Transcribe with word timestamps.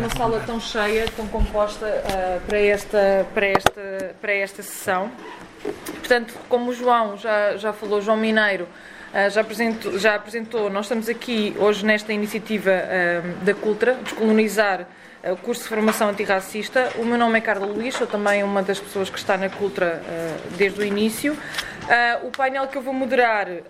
uma 0.00 0.08
sala 0.08 0.42
tão 0.46 0.58
cheia, 0.58 1.04
tão 1.14 1.26
composta 1.28 1.84
uh, 1.84 2.40
para, 2.46 2.58
esta, 2.58 3.26
para, 3.34 3.46
esta, 3.46 4.14
para 4.18 4.32
esta 4.32 4.62
sessão. 4.62 5.12
Portanto, 5.98 6.34
como 6.48 6.70
o 6.70 6.74
João 6.74 7.18
já, 7.18 7.58
já 7.58 7.70
falou, 7.70 8.00
João 8.00 8.16
Mineiro 8.16 8.64
uh, 8.64 9.28
já, 9.28 9.42
apresentou, 9.42 9.98
já 9.98 10.14
apresentou, 10.14 10.70
nós 10.70 10.86
estamos 10.86 11.06
aqui 11.06 11.54
hoje 11.58 11.84
nesta 11.84 12.14
iniciativa 12.14 12.70
uh, 12.70 13.44
da 13.44 13.52
Cultra, 13.52 13.92
descolonizar 14.02 14.86
o 15.24 15.36
curso 15.36 15.62
de 15.62 15.68
formação 15.68 16.08
antirracista. 16.08 16.90
O 16.96 17.04
meu 17.04 17.18
nome 17.18 17.38
é 17.38 17.40
Carla 17.40 17.66
Luís, 17.66 17.94
sou 17.94 18.06
também 18.06 18.42
uma 18.42 18.62
das 18.62 18.78
pessoas 18.78 19.10
que 19.10 19.18
está 19.18 19.36
na 19.36 19.48
Cultra 19.48 20.02
desde 20.56 20.80
o 20.80 20.84
início. 20.84 21.36
Uh, 21.90 22.28
o 22.28 22.30
painel 22.30 22.68
que 22.68 22.78
eu 22.78 22.82
vou 22.82 22.94
moderar 22.94 23.48
uh, 23.48 23.60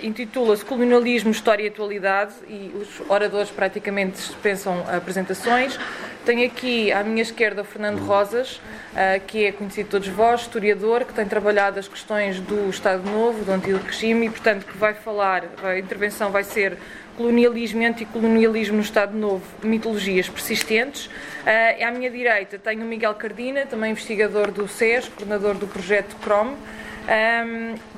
intitula-se 0.00 0.64
Colonialismo, 0.64 1.32
História 1.32 1.64
e 1.64 1.66
Atualidade 1.66 2.32
e 2.46 2.72
os 2.72 3.02
oradores 3.10 3.50
praticamente 3.50 4.12
dispensam 4.12 4.84
apresentações. 4.88 5.76
Tenho 6.24 6.46
aqui 6.46 6.92
à 6.92 7.02
minha 7.02 7.22
esquerda 7.22 7.64
Fernando 7.64 7.98
Rosas, 7.98 8.56
uh, 8.92 9.20
que 9.26 9.46
é 9.46 9.50
conhecido 9.50 9.86
de 9.86 9.90
todos 9.90 10.08
vós, 10.08 10.42
historiador, 10.42 11.04
que 11.04 11.14
tem 11.14 11.26
trabalhado 11.26 11.80
as 11.80 11.88
questões 11.88 12.38
do 12.38 12.70
Estado 12.70 13.10
Novo, 13.10 13.44
do 13.44 13.50
antigo 13.50 13.78
regime 13.78 14.26
e, 14.26 14.30
portanto, 14.30 14.66
que 14.66 14.76
vai 14.76 14.94
falar, 14.94 15.42
a 15.60 15.76
intervenção 15.76 16.30
vai 16.30 16.44
ser 16.44 16.78
colonialismo 17.16 17.82
e 17.82 17.86
anticolonialismo 17.86 18.76
no 18.76 18.82
Estado 18.82 19.16
Novo, 19.16 19.44
mitologias 19.62 20.28
persistentes. 20.28 21.06
Uh, 21.06 21.84
à 21.84 21.90
minha 21.90 22.10
direita 22.10 22.58
tenho 22.58 22.82
o 22.82 22.86
Miguel 22.86 23.14
Cardina, 23.14 23.66
também 23.66 23.92
investigador 23.92 24.50
do 24.50 24.66
SES, 24.68 25.08
coordenador 25.08 25.54
do 25.54 25.66
projeto 25.66 26.16
CROM 26.16 26.54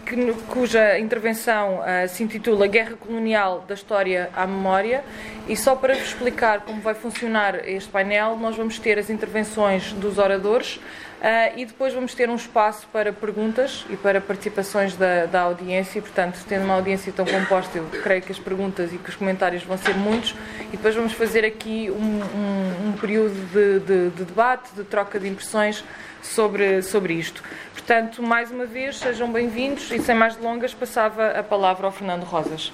que, 0.05 0.33
cuja 0.49 0.99
intervenção 0.99 1.81
uh, 1.81 2.09
se 2.09 2.23
intitula 2.23 2.67
Guerra 2.67 2.97
Colonial 2.97 3.65
da 3.67 3.75
História 3.75 4.31
à 4.35 4.47
Memória. 4.47 5.05
E 5.49 5.57
só 5.57 5.77
para 5.77 5.95
vos 5.95 6.05
explicar 6.05 6.61
como 6.61 6.81
vai 6.81 6.95
funcionar 6.95 7.69
este 7.69 7.91
painel, 7.91 8.37
nós 8.37 8.57
vamos 8.57 8.79
ter 8.79 8.99
as 8.99 9.11
intervenções 9.11 9.93
dos 9.93 10.19
oradores. 10.19 10.81
Uh, 11.27 11.59
e 11.59 11.65
depois 11.65 11.93
vamos 11.93 12.15
ter 12.15 12.31
um 12.31 12.37
espaço 12.37 12.87
para 12.93 13.13
perguntas 13.13 13.85
e 13.91 13.97
para 13.97 14.21
participações 14.21 14.95
da, 14.95 15.27
da 15.27 15.41
audiência. 15.41 15.99
E, 15.99 16.01
portanto, 16.01 16.39
tendo 16.49 16.65
uma 16.65 16.75
audiência 16.75 17.13
tão 17.13 17.27
composta, 17.27 17.79
eu 17.79 17.85
creio 18.01 18.23
que 18.23 18.31
as 18.31 18.39
perguntas 18.39 18.93
e 18.93 18.97
que 18.97 19.11
os 19.11 19.17
comentários 19.17 19.65
vão 19.65 19.77
ser 19.77 19.97
muitos. 19.97 20.37
E 20.69 20.77
depois 20.77 20.95
vamos 20.95 21.15
fazer 21.15 21.45
aqui 21.45 21.91
um, 21.91 21.97
um, 21.99 22.91
um 22.91 22.93
período 22.93 23.35
de, 23.53 23.81
de, 23.81 24.11
de, 24.11 24.25
debate, 24.25 24.73
de 24.77 24.85
troca 24.85 25.19
de 25.19 25.27
impressões 25.27 25.83
sobre, 26.23 26.81
sobre 26.83 27.15
isto. 27.15 27.43
Portanto, 27.73 28.23
mais 28.23 28.53
uma 28.53 28.65
vez, 28.65 28.97
sejam 28.97 29.33
bem-vindos 29.33 29.91
e 29.91 29.99
sem 29.99 30.15
mais 30.15 30.37
delongas, 30.37 30.75
passava 30.75 31.31
a 31.31 31.43
palavra 31.43 31.87
ao 31.87 31.93
Fernando 31.93 32.23
Rosas. 32.23 32.73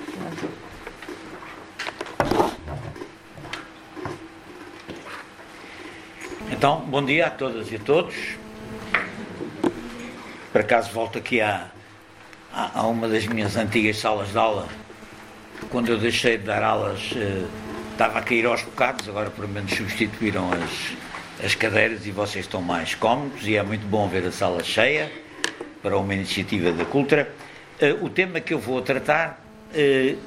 Então, 6.50 6.80
bom 6.80 7.02
dia 7.02 7.28
a 7.28 7.30
todas 7.30 7.72
e 7.72 7.76
a 7.76 7.78
todos. 7.78 8.41
Por 10.52 10.60
acaso 10.60 10.92
volto 10.92 11.16
aqui 11.16 11.40
a, 11.40 11.70
a, 12.52 12.80
a 12.80 12.86
uma 12.86 13.08
das 13.08 13.26
minhas 13.26 13.56
antigas 13.56 13.96
salas 13.96 14.30
de 14.32 14.36
aula. 14.36 14.68
Quando 15.70 15.88
eu 15.88 15.98
deixei 15.98 16.36
de 16.36 16.44
dar 16.44 16.62
aulas, 16.62 17.10
eh, 17.16 17.46
estava 17.92 18.18
a 18.18 18.22
cair 18.22 18.44
aos 18.44 18.60
bocados, 18.62 19.08
agora 19.08 19.30
pelo 19.30 19.48
menos 19.48 19.72
substituíram 19.72 20.52
as, 20.52 21.44
as 21.44 21.54
cadeiras 21.54 22.06
e 22.06 22.10
vocês 22.10 22.44
estão 22.44 22.60
mais 22.60 22.94
cómodos 22.94 23.46
e 23.46 23.56
é 23.56 23.62
muito 23.62 23.86
bom 23.86 24.06
ver 24.08 24.26
a 24.26 24.32
sala 24.32 24.62
cheia 24.62 25.10
para 25.82 25.96
uma 25.96 26.14
iniciativa 26.14 26.70
da 26.70 26.84
Cultura. 26.84 27.32
Uh, 27.80 28.04
o 28.04 28.10
tema 28.10 28.38
que 28.38 28.52
eu 28.52 28.58
vou 28.58 28.82
tratar 28.82 29.42
uh, 29.70 30.18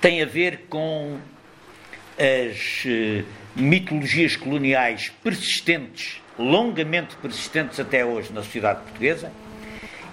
tem 0.00 0.20
a 0.20 0.26
ver 0.26 0.66
com 0.68 1.18
as 2.18 2.84
uh, 2.84 3.24
mitologias 3.54 4.34
coloniais 4.34 5.12
persistentes, 5.22 6.20
longamente 6.38 7.16
persistentes 7.16 7.80
até 7.80 8.04
hoje 8.04 8.32
na 8.32 8.42
sociedade 8.42 8.82
portuguesa, 8.82 9.32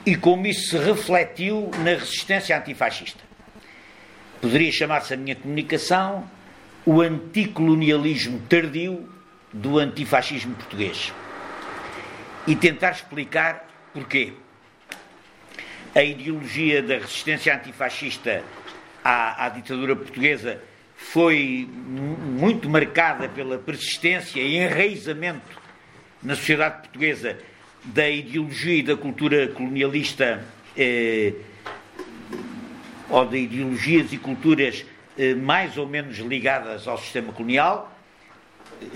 e 0.06 0.16
como 0.16 0.46
isso 0.48 0.70
se 0.70 0.78
refletiu 0.78 1.72
na 1.80 1.92
resistência 1.92 2.58
antifascista. 2.58 3.24
Poderia 4.42 4.72
chamar-se 4.72 5.14
a 5.14 5.18
minha 5.18 5.36
comunicação 5.36 6.30
o 6.86 7.02
anticolonialismo 7.02 8.40
tardio 8.48 9.10
do 9.52 9.80
antifascismo 9.80 10.54
português. 10.56 11.12
E 12.46 12.56
tentar 12.56 12.92
explicar 12.92 13.68
porquê. 13.92 14.34
A 15.96 16.04
ideologia 16.04 16.84
da 16.84 16.96
resistência 16.96 17.56
antifascista 17.56 18.44
à, 19.04 19.46
à 19.46 19.50
ditadura 19.50 19.96
portuguesa 19.96 20.62
foi 20.96 21.68
muito 21.72 22.70
marcada 22.70 23.28
pela 23.30 23.58
persistência 23.58 24.40
e 24.40 24.58
enraizamento 24.58 25.65
na 26.22 26.36
sociedade 26.36 26.82
portuguesa 26.82 27.38
da 27.84 28.10
ideologia 28.10 28.76
e 28.76 28.84
da 28.84 28.98
cultura 28.98 29.48
colonialista 29.50 30.44
eh, 30.76 31.34
ou 33.10 33.26
de 33.26 33.38
ideologias 33.38 34.12
e 34.12 34.18
culturas 34.18 34.86
eh, 35.18 35.34
mais 35.34 35.78
ou 35.78 35.88
menos 35.88 36.18
ligadas 36.18 36.88
ao 36.88 36.98
sistema 36.98 37.32
colonial. 37.32 37.92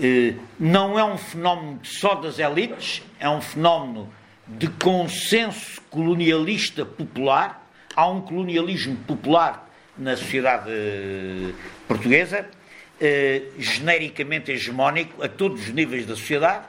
Eh, 0.00 0.34
não 0.58 0.98
é 0.98 1.04
um 1.04 1.16
fenómeno 1.16 1.80
só 1.82 2.14
das 2.14 2.38
elites, 2.38 3.02
é 3.18 3.28
um 3.28 3.40
fenómeno 3.40 4.12
de 4.46 4.68
consenso 4.68 5.80
colonialista 5.88 6.84
popular. 6.84 7.66
Há 7.94 8.08
um 8.08 8.20
colonialismo 8.20 8.96
popular 9.06 9.68
na 9.96 10.16
sociedade 10.16 10.70
eh, 10.70 11.52
portuguesa, 11.86 12.48
genericamente 13.58 14.52
hegemónico 14.52 15.22
a 15.24 15.28
todos 15.28 15.62
os 15.62 15.68
níveis 15.70 16.04
da 16.04 16.14
sociedade 16.14 16.64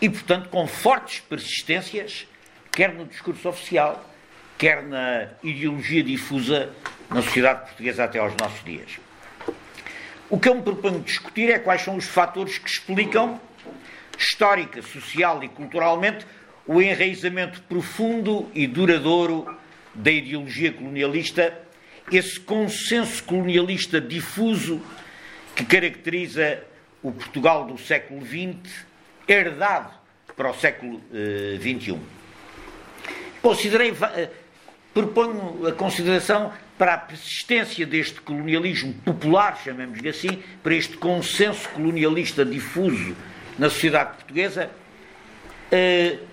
e, 0.00 0.08
portanto, 0.08 0.48
com 0.48 0.66
fortes 0.66 1.20
persistências, 1.20 2.26
quer 2.70 2.92
no 2.92 3.06
discurso 3.06 3.48
oficial, 3.48 4.08
quer 4.58 4.82
na 4.82 5.28
ideologia 5.42 6.02
difusa 6.02 6.70
na 7.10 7.22
sociedade 7.22 7.66
portuguesa 7.66 8.04
até 8.04 8.18
aos 8.18 8.34
nossos 8.36 8.62
dias. 8.64 8.98
O 10.28 10.38
que 10.38 10.48
eu 10.48 10.54
me 10.54 10.62
proponho 10.62 11.00
discutir 11.00 11.50
é 11.50 11.58
quais 11.58 11.82
são 11.82 11.96
os 11.96 12.06
fatores 12.06 12.58
que 12.58 12.68
explicam, 12.68 13.40
histórica, 14.18 14.82
social 14.82 15.42
e 15.44 15.48
culturalmente, 15.48 16.26
o 16.66 16.82
enraizamento 16.82 17.62
profundo 17.62 18.50
e 18.52 18.66
duradouro 18.66 19.56
da 19.94 20.10
ideologia 20.10 20.72
colonialista, 20.72 21.56
esse 22.10 22.40
consenso 22.40 23.22
colonialista 23.22 24.00
difuso 24.00 24.82
que 25.54 25.64
caracteriza 25.64 26.62
o 27.02 27.12
Portugal 27.12 27.66
do 27.66 27.78
século 27.78 28.24
XX, 28.26 28.84
herdado 29.26 29.90
para 30.36 30.50
o 30.50 30.54
século 30.54 31.00
XXI. 31.60 31.92
Uh, 31.92 32.00
Considerei, 33.40 33.92
uh, 33.92 33.96
proponho 34.92 35.66
a 35.66 35.72
consideração 35.72 36.52
para 36.76 36.94
a 36.94 36.98
persistência 36.98 37.86
deste 37.86 38.20
colonialismo 38.20 38.92
popular, 39.04 39.58
chamemos-lhe 39.62 40.08
assim, 40.08 40.42
para 40.62 40.74
este 40.74 40.96
consenso 40.96 41.68
colonialista 41.70 42.44
difuso 42.44 43.16
na 43.58 43.70
sociedade 43.70 44.14
portuguesa, 44.16 44.70
uh, 45.72 46.26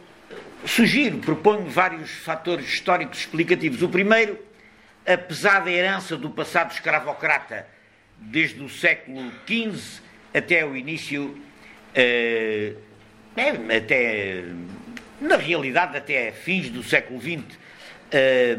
sugiro, 0.66 1.20
proponho 1.20 1.66
vários 1.70 2.12
fatores 2.12 2.68
históricos 2.68 3.20
explicativos. 3.20 3.82
O 3.82 3.90
primeiro, 3.90 4.38
a 5.06 5.18
pesada 5.18 5.70
herança 5.70 6.18
do 6.18 6.30
passado 6.30 6.72
escravocrata, 6.72 7.68
desde 8.18 8.62
o 8.64 8.70
século 8.70 9.32
XV 9.48 10.02
até 10.34 10.66
o 10.66 10.76
início, 10.76 11.38
uh, 11.96 12.78
é, 13.36 13.78
até, 13.78 14.44
na 15.20 15.38
realidade, 15.38 15.98
até 15.98 16.32
fins 16.32 16.70
do 16.70 16.84
século 16.84 17.20
XX. 17.20 17.58
Eh, 18.12 18.58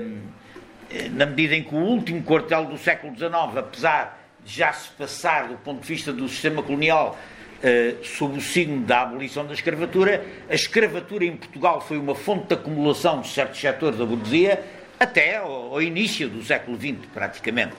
na 1.12 1.26
medida 1.26 1.56
em 1.56 1.62
que 1.62 1.74
o 1.74 1.78
último 1.78 2.22
quartel 2.22 2.66
do 2.66 2.78
século 2.78 3.16
XIX, 3.16 3.32
apesar 3.56 4.18
de 4.44 4.56
já 4.56 4.72
se 4.72 4.90
passar 4.90 5.48
do 5.48 5.56
ponto 5.56 5.80
de 5.80 5.88
vista 5.88 6.12
do 6.12 6.28
sistema 6.28 6.62
colonial 6.62 7.18
uh, 7.62 8.04
sob 8.04 8.38
o 8.38 8.40
signo 8.40 8.84
da 8.84 9.02
abolição 9.02 9.46
da 9.46 9.54
escravatura, 9.54 10.24
a 10.48 10.54
escravatura 10.54 11.24
em 11.24 11.36
Portugal 11.36 11.80
foi 11.80 11.98
uma 11.98 12.14
fonte 12.14 12.48
de 12.48 12.54
acumulação 12.54 13.22
de 13.22 13.28
certos 13.28 13.60
setores 13.60 13.98
da 13.98 14.04
burguesia 14.04 14.62
até 15.00 15.38
ao, 15.38 15.72
ao 15.72 15.82
início 15.82 16.28
do 16.28 16.42
século 16.44 16.76
XX, 16.76 17.06
praticamente. 17.12 17.74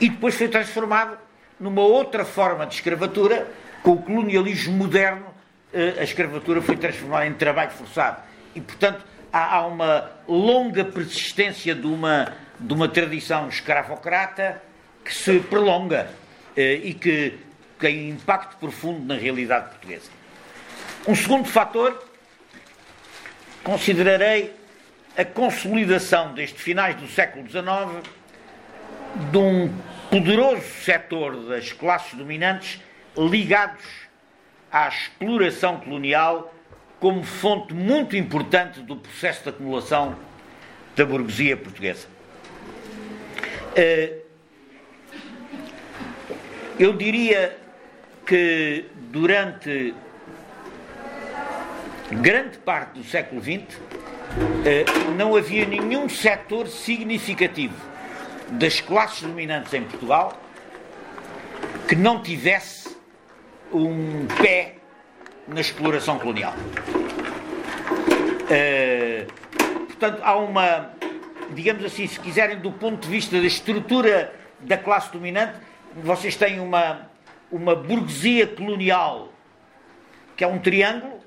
E 0.00 0.08
depois 0.08 0.34
foi 0.34 0.48
transformado 0.48 1.18
numa 1.60 1.82
outra 1.82 2.24
forma 2.24 2.66
de 2.66 2.74
escravatura, 2.74 3.46
com 3.86 3.92
o 3.92 4.02
colonialismo 4.02 4.72
moderno, 4.72 5.26
uh, 5.26 6.00
a 6.00 6.02
escravatura 6.02 6.60
foi 6.60 6.76
transformada 6.76 7.24
em 7.24 7.34
trabalho 7.34 7.70
forçado. 7.70 8.20
E, 8.52 8.60
portanto, 8.60 9.04
há, 9.32 9.58
há 9.58 9.66
uma 9.68 10.10
longa 10.26 10.84
persistência 10.84 11.72
de 11.72 11.86
uma 11.86 12.32
de 12.58 12.72
uma 12.72 12.88
tradição 12.88 13.48
escravocrata 13.48 14.60
que 15.04 15.14
se 15.14 15.38
prolonga 15.38 16.10
eh, 16.56 16.80
e 16.82 16.94
que 16.94 17.38
tem 17.78 18.08
impacto 18.08 18.56
profundo 18.56 19.04
na 19.04 19.14
realidade 19.14 19.68
portuguesa. 19.68 20.10
Um 21.06 21.14
segundo 21.14 21.46
fator, 21.46 22.02
considerarei 23.62 24.54
a 25.18 25.24
consolidação 25.24 26.32
desde 26.32 26.56
finais 26.58 26.96
do 26.96 27.06
século 27.06 27.46
XIX 27.46 28.02
de 29.30 29.36
um 29.36 29.70
poderoso 30.10 30.62
setor 30.82 31.36
das 31.46 31.72
classes 31.72 32.14
dominantes 32.14 32.80
ligados 33.16 33.84
à 34.70 34.88
exploração 34.88 35.80
colonial 35.80 36.52
como 37.00 37.22
fonte 37.22 37.74
muito 37.74 38.16
importante 38.16 38.80
do 38.80 38.96
processo 38.96 39.42
de 39.44 39.50
acumulação 39.50 40.16
da 40.94 41.04
burguesia 41.04 41.56
portuguesa. 41.56 42.06
Eh, 43.74 44.18
eu 46.78 46.92
diria 46.94 47.56
que 48.26 48.86
durante 49.10 49.94
grande 52.10 52.58
parte 52.58 52.98
do 52.98 53.04
século 53.04 53.42
XX 53.42 53.78
eh, 54.64 54.84
não 55.16 55.36
havia 55.36 55.66
nenhum 55.66 56.08
setor 56.08 56.66
significativo 56.68 57.74
das 58.50 58.80
classes 58.80 59.22
dominantes 59.22 59.72
em 59.74 59.82
Portugal 59.82 60.40
que 61.88 61.94
não 61.94 62.22
tivesse 62.22 62.75
um 63.72 64.26
pé 64.40 64.76
na 65.48 65.60
exploração 65.60 66.18
colonial. 66.18 66.54
Uh, 68.46 69.32
portanto, 69.86 70.20
há 70.22 70.36
uma, 70.36 70.90
digamos 71.54 71.84
assim, 71.84 72.06
se 72.06 72.18
quiserem, 72.20 72.58
do 72.58 72.72
ponto 72.72 73.00
de 73.02 73.08
vista 73.08 73.38
da 73.40 73.46
estrutura 73.46 74.32
da 74.60 74.76
classe 74.76 75.12
dominante, 75.12 75.58
vocês 75.96 76.36
têm 76.36 76.60
uma, 76.60 77.08
uma 77.50 77.74
burguesia 77.74 78.46
colonial 78.46 79.32
que 80.36 80.44
é 80.44 80.46
um 80.46 80.58
triângulo, 80.58 81.20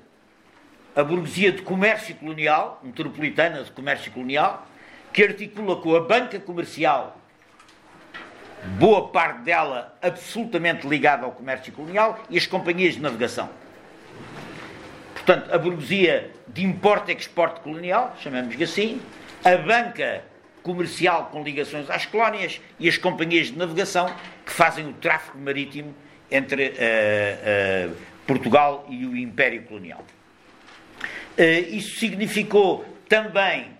a 0.94 1.02
burguesia 1.02 1.50
de 1.50 1.62
comércio 1.62 2.14
colonial, 2.14 2.80
metropolitana 2.82 3.64
de 3.64 3.70
comércio 3.72 4.12
colonial, 4.12 4.66
que 5.12 5.24
articula 5.24 5.76
com 5.76 5.96
a 5.96 6.00
banca 6.00 6.38
comercial, 6.38 7.19
boa 8.78 9.08
parte 9.08 9.42
dela 9.42 9.96
absolutamente 10.02 10.86
ligada 10.86 11.24
ao 11.24 11.32
comércio 11.32 11.72
colonial, 11.72 12.22
e 12.28 12.36
as 12.36 12.46
companhias 12.46 12.94
de 12.94 13.00
navegação. 13.00 13.48
Portanto, 15.14 15.52
a 15.52 15.58
burguesia 15.58 16.30
de 16.48 16.64
importe 16.64 17.12
e 17.12 17.16
exporte 17.16 17.60
colonial, 17.60 18.16
chamamos-lhe 18.20 18.64
assim, 18.64 19.00
a 19.44 19.56
banca 19.56 20.24
comercial 20.62 21.26
com 21.26 21.42
ligações 21.42 21.88
às 21.88 22.06
colónias 22.06 22.60
e 22.78 22.88
as 22.88 22.98
companhias 22.98 23.48
de 23.48 23.56
navegação 23.56 24.12
que 24.44 24.52
fazem 24.52 24.88
o 24.88 24.92
tráfego 24.92 25.38
marítimo 25.38 25.94
entre 26.30 26.68
uh, 26.68 27.90
uh, 27.90 27.96
Portugal 28.26 28.86
e 28.88 29.06
o 29.06 29.16
Império 29.16 29.62
Colonial. 29.62 30.04
Uh, 31.38 31.74
isso 31.74 31.98
significou 31.98 32.84
também 33.08 33.78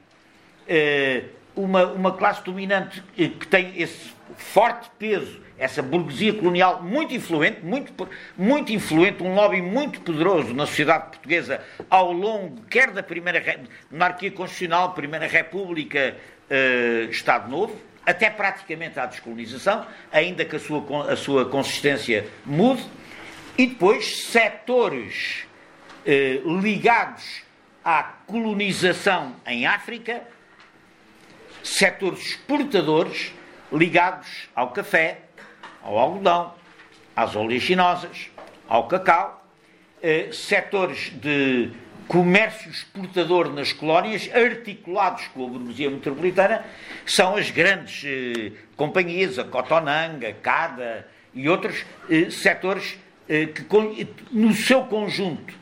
uma, 1.57 1.87
uma 1.87 2.13
classe 2.17 2.45
dominante 2.45 3.03
que 3.17 3.47
tem 3.47 3.73
esse 3.81 4.13
forte 4.41 4.91
peso 4.99 5.41
essa 5.61 5.83
burguesia 5.83 6.33
colonial 6.33 6.83
muito 6.83 7.15
influente, 7.15 7.61
muito, 7.63 8.09
muito 8.37 8.73
influente, 8.73 9.23
um 9.23 9.35
lobby 9.35 9.61
muito 9.61 10.01
poderoso 10.01 10.55
na 10.55 10.65
sociedade 10.65 11.11
portuguesa 11.11 11.63
ao 11.91 12.11
longo, 12.13 12.63
quer 12.63 12.91
da 12.91 13.03
primeira 13.03 13.61
monarquia 13.91 14.31
constitucional, 14.31 14.95
Primeira 14.95 15.27
República, 15.27 16.17
eh, 16.49 17.09
Estado 17.11 17.51
Novo, 17.51 17.79
até 18.07 18.31
praticamente 18.31 18.99
à 18.99 19.05
descolonização, 19.05 19.87
ainda 20.11 20.47
que 20.47 20.57
a 20.57 20.59
sua, 20.59 21.13
a 21.13 21.17
sua 21.17 21.45
consistência 21.45 22.27
mude, 22.47 22.83
e 23.59 23.67
depois 23.67 24.23
setores 24.29 25.45
eh, 26.07 26.41
ligados 26.63 27.43
à 27.85 28.03
colonização 28.27 29.37
em 29.47 29.67
África, 29.67 30.23
setores 31.63 32.21
exportadores 32.31 33.35
ligados 33.73 34.49
ao 34.55 34.71
café, 34.71 35.23
ao 35.83 35.99
algodão, 35.99 36.55
às 37.15 37.35
oleaginosas, 37.37 38.31
ao 38.69 38.87
cacau, 38.89 39.45
eh, 40.03 40.31
setores 40.33 41.11
de 41.21 41.71
comércio 42.09 42.71
exportador 42.71 43.53
nas 43.53 43.73
colónias, 43.73 44.29
articulados 44.35 45.29
com 45.29 45.47
a 45.47 45.49
burguesia 45.49 45.91
metropolitana, 45.91 46.65
são 47.07 47.37
as 47.37 47.51
grandes 47.51 48.03
eh, 48.05 48.53
companhias, 48.77 49.39
a 49.39 49.45
Cotonanga, 49.45 50.33
CADA 50.43 51.07
e 51.35 51.49
outros 51.49 51.85
eh, 52.09 52.31
setores 52.31 52.99
eh, 53.29 53.47
que, 53.47 53.65
no 54.33 54.53
seu 54.55 54.85
conjunto, 54.85 55.55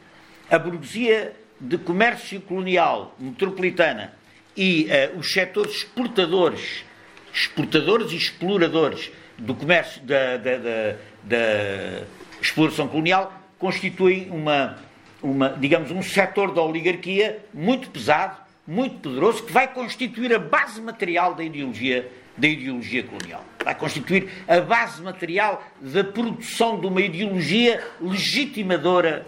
a 0.51 0.59
burguesia 0.59 1.35
de 1.61 1.77
comércio 1.77 2.41
colonial 2.41 3.15
metropolitana 3.19 4.15
e 4.57 4.87
eh, 4.91 5.13
os 5.17 5.33
setores 5.33 5.75
exportadores, 5.77 6.85
exportadores 7.33 8.13
e 8.13 8.17
exploradores 8.17 9.11
do 9.37 9.55
comércio, 9.55 10.03
da, 10.03 10.37
da, 10.37 10.57
da, 10.57 10.97
da 11.23 12.03
exploração 12.41 12.89
colonial, 12.89 13.33
constituem 13.59 14.29
uma, 14.31 14.77
uma, 15.23 15.51
digamos, 15.51 15.91
um 15.91 16.03
setor 16.03 16.53
da 16.53 16.63
oligarquia 16.63 17.45
muito 17.53 17.91
pesado, 17.91 18.37
muito 18.67 18.99
poderoso, 18.99 19.43
que 19.45 19.53
vai 19.53 19.73
constituir 19.73 20.35
a 20.35 20.39
base 20.39 20.81
material 20.81 21.35
da 21.35 21.43
ideologia, 21.43 22.11
da 22.37 22.47
ideologia 22.47 23.03
colonial. 23.03 23.45
Vai 23.65 23.75
constituir 23.75 24.29
a 24.47 24.61
base 24.61 25.03
material 25.03 25.63
da 25.81 26.05
produção 26.05 26.79
de 26.79 26.87
uma 26.87 27.01
ideologia 27.01 27.83
legitimadora 28.01 29.27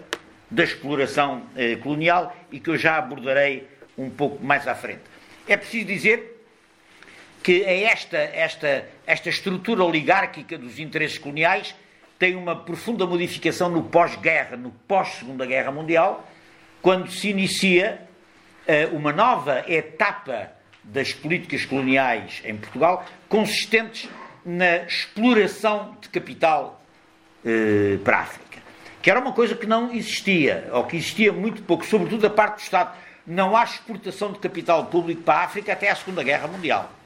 da 0.49 0.63
exploração 0.63 1.43
eh, 1.55 1.77
colonial 1.77 2.35
e 2.51 2.59
que 2.59 2.69
eu 2.69 2.77
já 2.77 2.97
abordarei 2.97 3.67
um 3.97 4.09
pouco 4.09 4.43
mais 4.43 4.67
à 4.67 4.75
frente. 4.75 5.01
É 5.47 5.55
preciso 5.57 5.85
dizer 5.85 6.30
que 7.43 7.63
é 7.63 7.83
esta, 7.83 8.17
esta, 8.17 8.87
esta 9.05 9.29
estrutura 9.29 9.83
oligárquica 9.83 10.57
dos 10.57 10.79
interesses 10.79 11.17
coloniais 11.17 11.75
tem 12.19 12.35
uma 12.35 12.55
profunda 12.55 13.05
modificação 13.07 13.67
no 13.67 13.83
pós-guerra, 13.83 14.55
no 14.55 14.69
pós-segunda 14.87 15.43
guerra 15.43 15.71
mundial, 15.71 16.29
quando 16.79 17.09
se 17.09 17.29
inicia 17.29 17.99
uh, 18.67 18.95
uma 18.95 19.11
nova 19.11 19.65
etapa 19.67 20.51
das 20.83 21.13
políticas 21.13 21.65
coloniais 21.65 22.41
em 22.45 22.55
Portugal, 22.55 23.05
consistentes 23.27 24.07
na 24.45 24.77
exploração 24.83 25.97
de 25.99 26.09
capital 26.09 26.83
uh, 27.43 27.97
para 27.99 28.17
a 28.17 28.21
África, 28.21 28.59
que 29.01 29.09
era 29.09 29.19
uma 29.19 29.33
coisa 29.33 29.55
que 29.55 29.65
não 29.65 29.91
existia, 29.91 30.69
ou 30.71 30.83
que 30.83 30.97
existia 30.97 31.33
muito 31.33 31.63
pouco, 31.63 31.83
sobretudo 31.85 32.21
da 32.21 32.29
parte 32.29 32.57
do 32.57 32.61
Estado. 32.61 32.95
Não 33.25 33.55
há 33.55 33.63
exportação 33.63 34.31
de 34.31 34.37
capital 34.37 34.85
público 34.85 35.23
para 35.23 35.39
a 35.39 35.43
África 35.45 35.73
até 35.73 35.89
a 35.89 35.95
Segunda 35.95 36.23
Guerra 36.23 36.47
Mundial. 36.47 37.00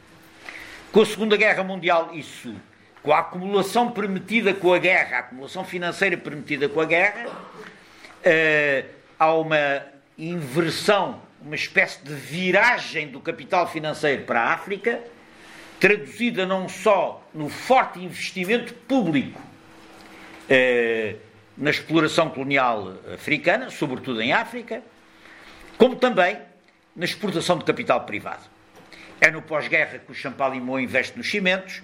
Com 0.92 1.02
a 1.02 1.06
Segunda 1.06 1.36
Guerra 1.36 1.64
Mundial, 1.64 2.12
isso, 2.14 2.56
com 3.04 3.14
a 3.14 3.20
acumulação 3.20 3.92
permitida 3.92 4.54
com 4.54 4.74
a 4.74 4.80
guerra, 4.80 5.18
a 5.18 5.20
acumulação 5.20 5.64
financeira 5.64 6.18
permitida 6.18 6.68
com 6.68 6.82
a 6.82 6.86
guerra, 6.86 7.28
uh, 7.28 8.90
há 9.20 9.34
uma 9.34 9.84
inversão, 10.18 11.22
uma 11.42 11.56
espécie 11.56 12.04
de 12.04 12.14
viragem 12.14 13.10
do 13.10 13.20
capital 13.20 13.68
financeiro 13.68 14.24
para 14.24 14.42
a 14.42 14.54
África, 14.54 15.00
traduzida 15.80 16.46
não 16.46 16.68
só 16.68 17.28
no 17.34 17.50
forte 17.50 18.00
investimento 18.00 18.74
público 18.74 19.40
uh, 20.50 21.20
na 21.58 21.70
exploração 21.70 22.30
colonial 22.30 22.94
africana, 23.14 23.70
sobretudo 23.70 24.22
em 24.22 24.34
África, 24.34 24.82
como 25.78 25.96
também 25.96 26.38
na 26.96 27.06
exportação 27.06 27.58
de 27.58 27.66
capital 27.66 28.02
privado. 28.02 28.55
É 29.20 29.32
no 29.32 29.42
pós-guerra 29.42 30.00
que 30.00 30.12
o 30.12 30.16
Champalimau 30.16 30.80
investe 30.80 31.18
nos 31.18 31.30
cimentos, 31.30 31.82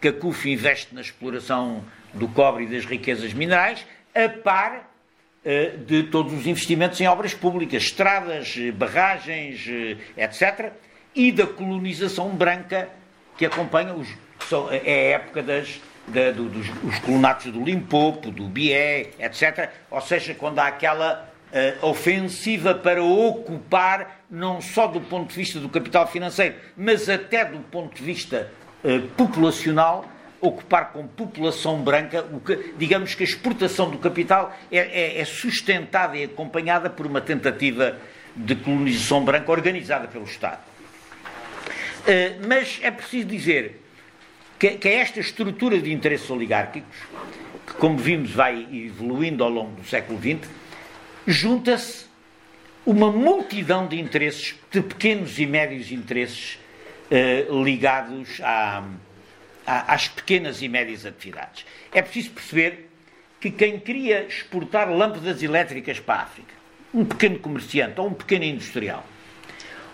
que 0.00 0.08
a 0.08 0.12
CUF 0.12 0.50
investe 0.50 0.94
na 0.94 1.00
exploração 1.00 1.84
do 2.12 2.28
cobre 2.28 2.64
e 2.64 2.66
das 2.66 2.84
riquezas 2.84 3.32
minerais, 3.32 3.86
a 4.14 4.28
par 4.28 4.90
uh, 5.44 5.78
de 5.78 6.04
todos 6.04 6.32
os 6.32 6.46
investimentos 6.46 7.00
em 7.00 7.08
obras 7.08 7.34
públicas, 7.34 7.82
estradas, 7.82 8.54
eh, 8.56 8.70
barragens, 8.70 9.66
uh, 9.66 10.20
etc., 10.20 10.72
e 11.14 11.30
da 11.32 11.46
colonização 11.46 12.30
branca 12.30 12.88
que 13.36 13.46
acompanha 13.46 13.94
os, 13.94 14.08
são, 14.48 14.68
é 14.70 14.78
a 14.78 15.16
época 15.16 15.42
das, 15.42 15.80
da, 16.08 16.30
do, 16.32 16.48
dos 16.48 16.68
os 16.82 16.98
colonatos 17.00 17.52
do 17.52 17.64
Limpopo, 17.64 18.30
do 18.30 18.48
Bié, 18.48 19.10
etc. 19.18 19.70
Ou 19.90 20.00
seja, 20.00 20.34
quando 20.34 20.58
há 20.58 20.66
aquela 20.66 21.33
uh, 21.54 21.86
ofensiva 21.86 22.74
para 22.74 23.02
ocupar, 23.02 24.24
não 24.28 24.60
só 24.60 24.88
do 24.88 25.00
ponto 25.00 25.30
de 25.30 25.36
vista 25.36 25.60
do 25.60 25.68
capital 25.68 26.06
financeiro, 26.08 26.56
mas 26.76 27.08
até 27.08 27.44
do 27.44 27.60
ponto 27.60 27.94
de 27.94 28.02
vista 28.02 28.50
uh, 28.82 29.00
populacional, 29.16 30.10
ocupar 30.40 30.92
com 30.92 31.06
população 31.06 31.80
branca, 31.82 32.26
que, 32.44 32.74
digamos 32.76 33.14
que 33.14 33.22
a 33.22 33.26
exportação 33.26 33.88
do 33.88 33.96
capital 33.96 34.54
é, 34.70 34.78
é, 34.78 35.20
é 35.20 35.24
sustentada 35.24 36.16
e 36.18 36.24
acompanhada 36.24 36.90
por 36.90 37.06
uma 37.06 37.20
tentativa 37.20 37.96
de 38.36 38.54
colonização 38.56 39.24
branca 39.24 39.50
organizada 39.50 40.08
pelo 40.08 40.24
Estado. 40.24 40.60
Uh, 42.00 42.46
mas 42.46 42.80
é 42.82 42.90
preciso 42.90 43.26
dizer 43.26 43.80
que, 44.58 44.72
que 44.72 44.88
é 44.88 44.96
esta 44.96 45.20
estrutura 45.20 45.78
de 45.78 45.92
interesses 45.92 46.28
oligárquicos, 46.28 46.96
que, 47.66 47.74
como 47.74 47.96
vimos, 47.96 48.32
vai 48.32 48.66
evoluindo 48.70 49.42
ao 49.42 49.48
longo 49.48 49.80
do 49.80 49.86
século 49.86 50.18
XX, 50.18 50.50
junta-se 51.26 52.06
uma 52.84 53.10
multidão 53.10 53.86
de 53.86 53.98
interesses, 53.98 54.54
de 54.70 54.82
pequenos 54.82 55.38
e 55.38 55.46
médios 55.46 55.90
interesses, 55.90 56.58
eh, 57.10 57.46
ligados 57.50 58.40
à, 58.42 58.84
às 59.66 60.08
pequenas 60.08 60.60
e 60.62 60.68
médias 60.68 61.06
atividades. 61.06 61.64
É 61.92 62.02
preciso 62.02 62.30
perceber 62.30 62.90
que 63.40 63.50
quem 63.50 63.78
queria 63.78 64.26
exportar 64.26 64.90
lâmpadas 64.90 65.42
elétricas 65.42 66.00
para 66.00 66.20
a 66.20 66.22
África, 66.22 66.54
um 66.92 67.04
pequeno 67.04 67.38
comerciante 67.38 68.00
ou 68.00 68.08
um 68.08 68.14
pequeno 68.14 68.44
industrial, 68.44 69.04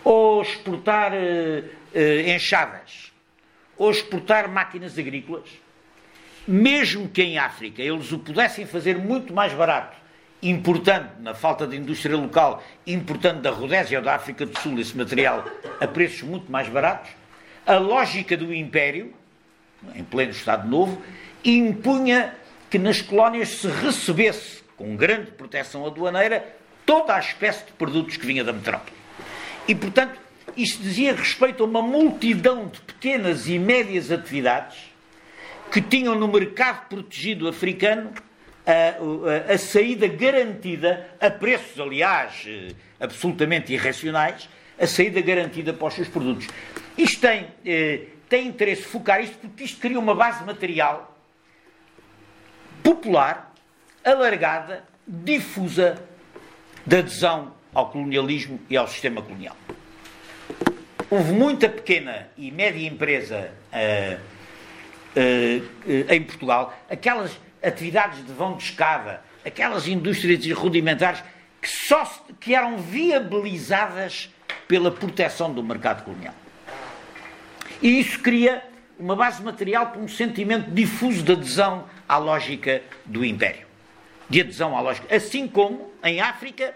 ou 0.04 0.42
exportar 0.42 1.12
uh, 1.12 1.16
uh, 1.16 2.30
enxadas, 2.30 3.12
ou 3.76 3.90
exportar 3.90 4.48
máquinas 4.48 4.98
agrícolas, 4.98 5.48
mesmo 6.46 7.08
que 7.08 7.22
em 7.22 7.38
África 7.38 7.82
eles 7.82 8.12
o 8.12 8.18
pudessem 8.18 8.66
fazer 8.66 8.96
muito 8.96 9.32
mais 9.32 9.52
barato, 9.52 9.96
importando, 10.42 11.10
na 11.20 11.34
falta 11.34 11.66
de 11.66 11.76
indústria 11.76 12.16
local, 12.16 12.62
importando 12.86 13.42
da 13.42 13.50
Rodésia 13.50 13.98
ou 13.98 14.04
da 14.04 14.14
África 14.14 14.46
do 14.46 14.58
Sul 14.58 14.78
esse 14.78 14.96
material 14.96 15.44
a 15.80 15.86
preços 15.86 16.22
muito 16.22 16.50
mais 16.50 16.68
baratos, 16.68 17.10
a 17.66 17.76
lógica 17.76 18.36
do 18.36 18.52
império, 18.52 19.12
em 19.94 20.02
pleno 20.02 20.32
Estado 20.32 20.68
Novo, 20.68 21.00
impunha 21.44 22.34
que 22.70 22.78
nas 22.78 23.02
colónias 23.02 23.48
se 23.48 23.66
recebesse, 23.68 24.62
com 24.76 24.96
grande 24.96 25.30
proteção 25.32 25.86
aduaneira, 25.86 26.56
toda 26.86 27.14
a 27.14 27.18
espécie 27.18 27.66
de 27.66 27.72
produtos 27.72 28.16
que 28.16 28.26
vinha 28.26 28.42
da 28.42 28.52
metrópole. 28.52 28.96
E, 29.68 29.74
portanto, 29.74 30.18
isto 30.56 30.82
dizia 30.82 31.14
respeito 31.14 31.62
a 31.62 31.66
uma 31.66 31.82
multidão 31.82 32.68
de 32.68 32.80
pequenas 32.80 33.46
e 33.46 33.58
médias 33.58 34.10
atividades 34.10 34.90
que 35.70 35.80
tinham 35.80 36.14
no 36.14 36.26
mercado 36.26 36.88
protegido 36.88 37.46
africano 37.46 38.12
a, 38.66 39.54
a, 39.54 39.58
saída 39.58 40.06
garantida, 40.06 41.08
a 41.20 41.30
preços, 41.30 41.78
aliás, 41.80 42.44
eh, 42.46 42.72
absolutamente 42.98 43.72
irracionais, 43.72 44.48
a 44.78 44.86
saída 44.86 45.20
garantida 45.20 45.72
para 45.72 45.88
os 45.88 45.94
seus 45.94 46.08
produtos. 46.08 46.46
Isto 46.96 47.20
tem, 47.20 47.46
eh, 47.64 48.02
tem 48.28 48.46
interesse 48.46 48.82
focar 48.82 49.20
isto 49.20 49.38
porque 49.38 49.64
isto 49.64 49.80
cria 49.80 49.98
uma 49.98 50.14
base 50.14 50.44
material 50.44 51.16
popular, 52.82 53.52
alargada, 54.04 54.84
difusa, 55.06 56.02
de 56.86 56.96
adesão 56.96 57.52
ao 57.74 57.90
colonialismo 57.90 58.60
e 58.68 58.76
ao 58.76 58.86
sistema 58.88 59.22
colonial. 59.22 59.56
Houve 61.10 61.32
muita 61.32 61.68
pequena 61.68 62.28
e 62.36 62.50
média 62.50 62.86
empresa 62.86 63.50
uh, 63.72 64.20
em 66.08 66.22
Portugal, 66.22 66.78
aquelas 66.88 67.36
atividades 67.62 68.24
de 68.24 68.32
vão 68.32 68.56
de 68.56 68.64
escada, 68.64 69.22
aquelas 69.44 69.86
indústrias 69.86 70.44
rudimentares 70.52 71.22
que, 71.60 71.68
só, 71.68 72.04
que 72.40 72.54
eram 72.54 72.78
viabilizadas 72.78 74.30
pela 74.66 74.90
proteção 74.90 75.52
do 75.52 75.62
mercado 75.62 76.04
colonial. 76.04 76.34
E 77.82 78.00
isso 78.00 78.18
cria 78.20 78.62
uma 78.98 79.16
base 79.16 79.42
material 79.42 79.88
para 79.88 80.00
um 80.00 80.08
sentimento 80.08 80.70
difuso 80.70 81.22
de 81.22 81.32
adesão 81.32 81.86
à 82.08 82.18
lógica 82.18 82.82
do 83.06 83.24
império. 83.24 83.66
De 84.28 84.40
adesão 84.42 84.76
à 84.76 84.80
lógica. 84.80 85.14
Assim 85.14 85.48
como, 85.48 85.90
em 86.04 86.20
África, 86.20 86.74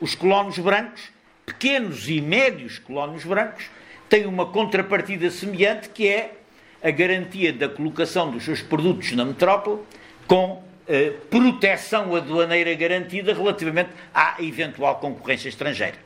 os 0.00 0.14
colonos 0.14 0.58
brancos, 0.58 1.10
pequenos 1.46 2.08
e 2.08 2.20
médios 2.20 2.78
colonos 2.78 3.24
brancos, 3.24 3.64
têm 4.08 4.26
uma 4.26 4.46
contrapartida 4.46 5.30
semelhante 5.30 5.88
que 5.88 6.06
é 6.06 6.34
a 6.82 6.90
garantia 6.90 7.52
da 7.52 7.68
colocação 7.68 8.30
dos 8.30 8.44
seus 8.44 8.60
produtos 8.60 9.12
na 9.12 9.24
metrópole 9.24 9.80
com 10.26 10.62
eh, 10.86 11.12
proteção 11.30 12.14
aduaneira 12.14 12.74
garantida 12.74 13.32
relativamente 13.32 13.90
à 14.12 14.36
eventual 14.40 14.96
concorrência 14.96 15.48
estrangeira. 15.48 15.96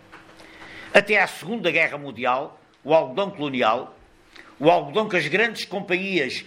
Até 0.93 1.21
à 1.21 1.27
Segunda 1.27 1.71
Guerra 1.71 1.99
Mundial, 1.99 2.61
o 2.83 2.95
algodão 2.95 3.31
colonial, 3.31 3.97
o 4.59 4.71
algodão 4.71 5.09
que 5.09 5.17
as 5.17 5.27
grandes 5.27 5.65
companhias 5.65 6.45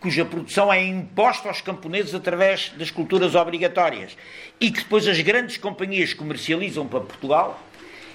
cuja 0.00 0.24
produção 0.24 0.72
é 0.72 0.82
imposta 0.84 1.48
aos 1.48 1.60
camponeses 1.60 2.14
através 2.14 2.70
das 2.70 2.90
culturas 2.90 3.34
obrigatórias 3.34 4.16
e 4.60 4.70
que 4.70 4.80
depois 4.80 5.06
as 5.08 5.20
grandes 5.20 5.56
companhias 5.56 6.14
comercializam 6.14 6.86
para 6.86 7.00
Portugal, 7.00 7.60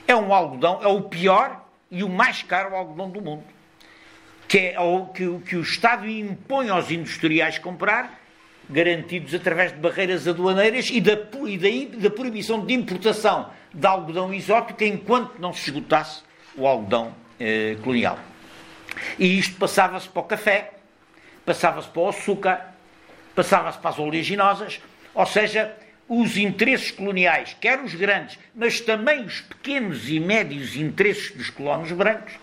é 0.07 0.15
um 0.15 0.33
algodão, 0.33 0.79
é 0.81 0.87
o 0.87 1.01
pior 1.01 1.65
e 1.91 2.03
o 2.03 2.09
mais 2.09 2.41
caro 2.41 2.75
algodão 2.75 3.09
do 3.09 3.21
mundo, 3.21 3.43
que 4.47 4.57
é 4.57 4.79
o 4.79 5.07
que, 5.07 5.39
que 5.39 5.55
o 5.55 5.61
Estado 5.61 6.07
impõe 6.07 6.69
aos 6.69 6.89
industriais 6.89 7.59
comprar 7.59 8.22
garantidos 8.69 9.33
através 9.33 9.71
de 9.71 9.77
barreiras 9.77 10.27
aduaneiras 10.27 10.89
e 10.89 11.01
da, 11.01 11.17
e 11.47 11.57
daí 11.57 11.85
da 11.85 12.09
proibição 12.09 12.65
de 12.65 12.73
importação 12.73 13.49
de 13.73 13.85
algodão 13.85 14.33
exótico 14.33 14.83
enquanto 14.83 15.39
não 15.39 15.53
se 15.53 15.69
esgotasse 15.69 16.21
o 16.55 16.67
algodão 16.67 17.13
eh, 17.39 17.75
colonial. 17.83 18.19
E 19.17 19.39
isto 19.39 19.55
passava-se 19.55 20.07
para 20.07 20.21
o 20.21 20.25
café, 20.25 20.73
passava-se 21.45 21.89
para 21.89 22.01
o 22.01 22.09
açúcar, 22.09 22.73
passava-se 23.35 23.79
para 23.79 23.89
as 23.89 23.99
oleaginosas, 23.99 24.79
ou 25.13 25.25
seja, 25.25 25.75
os 26.07 26.37
interesses 26.37 26.91
coloniais, 26.91 27.55
quer 27.59 27.79
os 27.79 27.95
grandes, 27.95 28.37
mas 28.53 28.79
também 28.79 29.23
os 29.23 29.41
pequenos 29.41 30.09
e 30.09 30.19
médios 30.19 30.75
interesses 30.75 31.31
dos 31.31 31.49
colonos 31.49 31.91
brancos, 31.91 32.33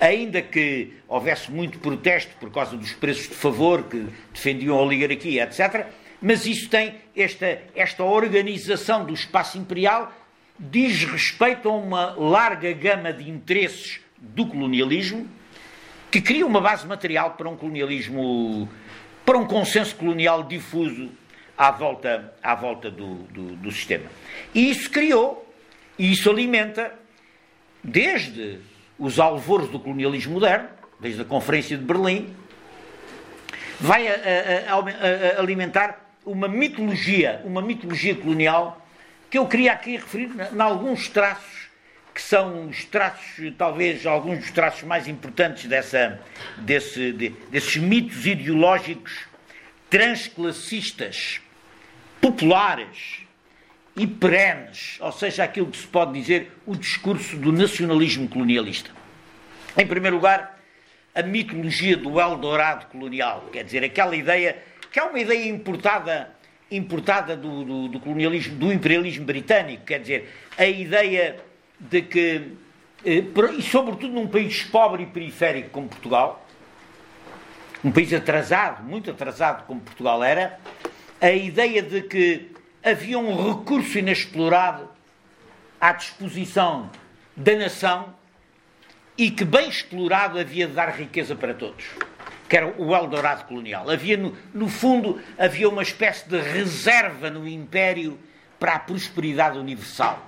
ainda 0.00 0.40
que 0.40 0.92
houvesse 1.08 1.50
muito 1.50 1.78
protesto 1.78 2.34
por 2.38 2.50
causa 2.50 2.76
dos 2.76 2.92
preços 2.92 3.28
de 3.28 3.34
favor 3.34 3.84
que 3.84 4.06
defendiam 4.32 4.78
a 4.78 4.82
oligarquia, 4.82 5.44
etc., 5.44 5.86
mas 6.20 6.46
isso 6.46 6.68
tem 6.68 6.96
esta, 7.16 7.62
esta 7.76 8.02
organização 8.02 9.04
do 9.04 9.14
espaço 9.14 9.56
imperial 9.56 10.12
diz 10.58 11.04
respeito 11.04 11.68
a 11.68 11.72
uma 11.72 12.14
larga 12.16 12.72
gama 12.72 13.12
de 13.12 13.30
interesses 13.30 14.00
do 14.16 14.46
colonialismo 14.46 15.28
que 16.10 16.20
cria 16.20 16.44
uma 16.44 16.60
base 16.60 16.86
material 16.86 17.32
para 17.32 17.48
um 17.48 17.56
colonialismo, 17.56 18.68
para 19.24 19.38
um 19.38 19.46
consenso 19.46 19.94
colonial 19.94 20.42
difuso 20.42 21.10
à 21.56 21.70
volta, 21.70 22.34
à 22.42 22.54
volta 22.54 22.90
do, 22.90 23.14
do, 23.24 23.56
do 23.56 23.70
sistema. 23.70 24.06
E 24.54 24.70
isso 24.70 24.90
criou, 24.90 25.46
e 25.98 26.10
isso 26.10 26.30
alimenta, 26.30 26.92
desde 27.84 28.58
os 28.98 29.18
alvoros 29.18 29.68
do 29.70 29.78
colonialismo 29.78 30.34
moderno, 30.34 30.68
desde 30.98 31.22
a 31.22 31.24
Conferência 31.24 31.76
de 31.76 31.84
Berlim, 31.84 32.34
vai 33.78 34.08
a, 34.08 34.12
a, 34.12 35.36
a, 35.36 35.40
alimentar 35.40 36.04
uma 36.26 36.48
mitologia, 36.48 37.40
uma 37.44 37.62
mitologia 37.62 38.14
colonial 38.14 38.84
que 39.30 39.38
eu 39.38 39.46
queria 39.46 39.72
aqui 39.72 39.92
referir 39.92 40.30
em 40.52 40.60
alguns 40.60 41.08
traços 41.08 41.68
que 42.14 42.22
são 42.22 42.66
os 42.66 42.84
traços, 42.84 43.52
talvez 43.56 44.04
alguns 44.04 44.40
dos 44.40 44.50
traços 44.50 44.82
mais 44.82 45.06
importantes 45.06 45.66
dessa, 45.66 46.20
desse, 46.56 47.12
de, 47.12 47.28
desses 47.48 47.76
mitos 47.76 48.26
ideológicos 48.26 49.28
transclassistas, 49.88 51.40
populares 52.20 53.27
e 53.98 54.06
perenes, 54.06 54.96
ou 55.00 55.10
seja, 55.10 55.42
aquilo 55.42 55.66
que 55.66 55.76
se 55.76 55.86
pode 55.86 56.12
dizer 56.12 56.52
o 56.64 56.76
discurso 56.76 57.36
do 57.36 57.50
nacionalismo 57.50 58.28
colonialista. 58.28 58.90
Em 59.76 59.86
primeiro 59.86 60.16
lugar, 60.16 60.60
a 61.14 61.22
mitologia 61.22 61.96
do 61.96 62.20
Eldorado 62.20 62.86
colonial, 62.86 63.48
quer 63.52 63.64
dizer, 63.64 63.82
aquela 63.82 64.14
ideia 64.14 64.56
que 64.90 65.00
é 65.00 65.02
uma 65.02 65.18
ideia 65.18 65.48
importada, 65.48 66.30
importada 66.70 67.36
do, 67.36 67.64
do, 67.64 67.88
do 67.88 68.00
colonialismo, 68.00 68.56
do 68.56 68.72
imperialismo 68.72 69.24
britânico, 69.24 69.84
quer 69.84 70.00
dizer, 70.00 70.32
a 70.56 70.64
ideia 70.64 71.36
de 71.78 72.02
que, 72.02 72.52
eh, 73.04 73.24
e 73.58 73.62
sobretudo 73.62 74.14
num 74.14 74.28
país 74.28 74.62
pobre 74.62 75.02
e 75.02 75.06
periférico 75.06 75.70
como 75.70 75.88
Portugal, 75.88 76.46
um 77.84 77.90
país 77.90 78.12
atrasado, 78.12 78.82
muito 78.84 79.10
atrasado 79.10 79.66
como 79.66 79.80
Portugal 79.80 80.22
era, 80.22 80.58
a 81.20 81.30
ideia 81.32 81.82
de 81.82 82.02
que 82.02 82.57
havia 82.88 83.18
um 83.18 83.50
recurso 83.50 83.98
inexplorado 83.98 84.88
à 85.80 85.92
disposição 85.92 86.90
da 87.36 87.54
nação 87.54 88.14
e 89.16 89.30
que, 89.30 89.44
bem 89.44 89.68
explorado, 89.68 90.38
havia 90.38 90.66
de 90.66 90.74
dar 90.74 90.90
riqueza 90.90 91.34
para 91.34 91.52
todos. 91.52 91.84
Que 92.48 92.56
era 92.56 92.74
o 92.80 92.94
Eldorado 92.94 93.44
colonial. 93.44 93.90
Havia, 93.90 94.16
no, 94.16 94.34
no 94.54 94.68
fundo, 94.68 95.20
havia 95.38 95.68
uma 95.68 95.82
espécie 95.82 96.28
de 96.28 96.40
reserva 96.40 97.28
no 97.28 97.46
Império 97.46 98.18
para 98.58 98.74
a 98.74 98.78
prosperidade 98.78 99.58
universal. 99.58 100.26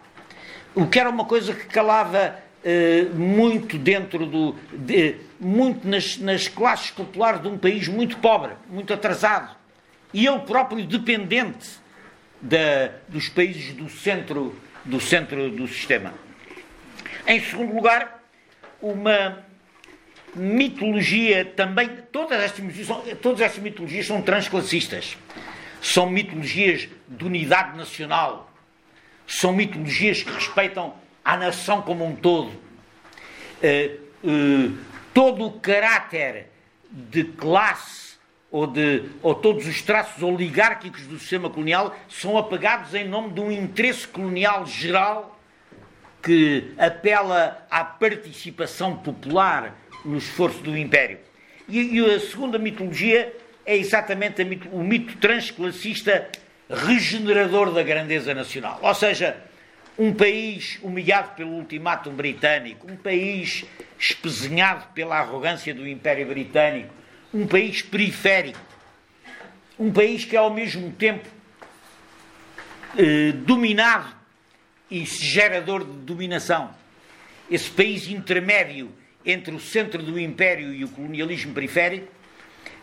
O 0.74 0.86
que 0.86 1.00
era 1.00 1.08
uma 1.08 1.24
coisa 1.24 1.54
que 1.54 1.66
calava 1.66 2.36
uh, 2.62 3.14
muito 3.16 3.78
dentro 3.78 4.26
do. 4.26 4.54
De, 4.72 5.16
muito 5.38 5.88
nas, 5.88 6.18
nas 6.18 6.46
classes 6.46 6.90
populares 6.90 7.40
de 7.40 7.48
um 7.48 7.56
país 7.56 7.88
muito 7.88 8.18
pobre, 8.18 8.52
muito 8.68 8.92
atrasado. 8.92 9.56
E 10.12 10.26
ele 10.26 10.40
próprio 10.40 10.84
dependente 10.84 11.80
da, 12.40 12.92
dos 13.08 13.28
países 13.28 13.74
do 13.74 13.88
centro, 13.88 14.58
do 14.84 15.00
centro 15.00 15.50
do 15.50 15.66
sistema. 15.68 16.14
Em 17.26 17.40
segundo 17.40 17.74
lugar, 17.74 18.22
uma 18.80 19.44
mitologia 20.34 21.44
também. 21.44 21.88
Todas 22.10 22.40
estas 22.40 22.60
mitologias 22.60 22.86
são, 22.86 23.16
todas 23.16 23.40
estas 23.40 23.62
mitologias 23.62 24.06
são 24.06 24.22
transclassistas. 24.22 25.16
São 25.82 26.08
mitologias 26.08 26.88
de 27.08 27.24
unidade 27.24 27.76
nacional. 27.76 28.52
São 29.26 29.52
mitologias 29.52 30.22
que 30.22 30.32
respeitam 30.32 30.94
a 31.24 31.36
nação 31.36 31.82
como 31.82 32.04
um 32.04 32.16
todo. 32.16 32.52
Uh, 33.62 34.00
uh, 34.24 34.78
todo 35.12 35.46
o 35.46 35.60
caráter 35.60 36.46
de 36.90 37.24
classe 37.24 38.09
ou, 38.50 38.66
de, 38.66 39.04
ou 39.22 39.34
todos 39.34 39.66
os 39.66 39.80
traços 39.82 40.22
oligárquicos 40.22 41.06
do 41.06 41.18
sistema 41.18 41.48
colonial 41.48 41.96
são 42.08 42.36
apagados 42.36 42.94
em 42.94 43.06
nome 43.06 43.32
de 43.32 43.40
um 43.40 43.50
interesse 43.50 44.06
colonial 44.08 44.66
geral 44.66 45.38
que 46.22 46.74
apela 46.76 47.66
à 47.70 47.84
participação 47.84 48.96
popular 48.96 49.74
no 50.04 50.18
esforço 50.18 50.58
do 50.58 50.76
Império. 50.76 51.18
E, 51.68 51.98
e 51.98 52.14
a 52.14 52.20
segunda 52.20 52.58
mitologia 52.58 53.34
é 53.64 53.76
exatamente 53.76 54.42
mito, 54.44 54.68
o 54.70 54.82
mito 54.82 55.16
transclassista 55.18 56.28
regenerador 56.68 57.72
da 57.72 57.82
grandeza 57.82 58.34
nacional. 58.34 58.78
Ou 58.82 58.94
seja, 58.94 59.36
um 59.98 60.12
país 60.12 60.78
humilhado 60.82 61.30
pelo 61.36 61.52
ultimátum 61.52 62.12
britânico, 62.12 62.90
um 62.90 62.96
país 62.96 63.64
espezinhado 63.98 64.86
pela 64.94 65.18
arrogância 65.18 65.74
do 65.74 65.86
Império 65.86 66.26
Britânico, 66.26 66.99
um 67.32 67.46
país 67.46 67.82
periférico, 67.82 68.58
um 69.78 69.92
país 69.92 70.24
que 70.24 70.36
é 70.36 70.38
ao 70.38 70.52
mesmo 70.52 70.92
tempo 70.92 71.28
eh, 72.98 73.32
dominado 73.32 74.14
e 74.90 75.04
gerador 75.04 75.84
de 75.84 75.92
dominação. 75.98 76.74
Esse 77.50 77.70
país 77.70 78.08
intermédio 78.08 78.92
entre 79.24 79.54
o 79.54 79.60
centro 79.60 80.02
do 80.02 80.18
Império 80.18 80.72
e 80.74 80.84
o 80.84 80.88
colonialismo 80.88 81.54
periférico, 81.54 82.08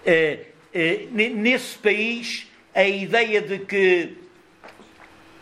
eh, 0.06 0.48
eh, 0.74 1.08
nesse 1.12 1.78
país 1.78 2.48
a 2.78 2.84
ideia 2.84 3.42
de 3.42 3.58
que 3.58 4.18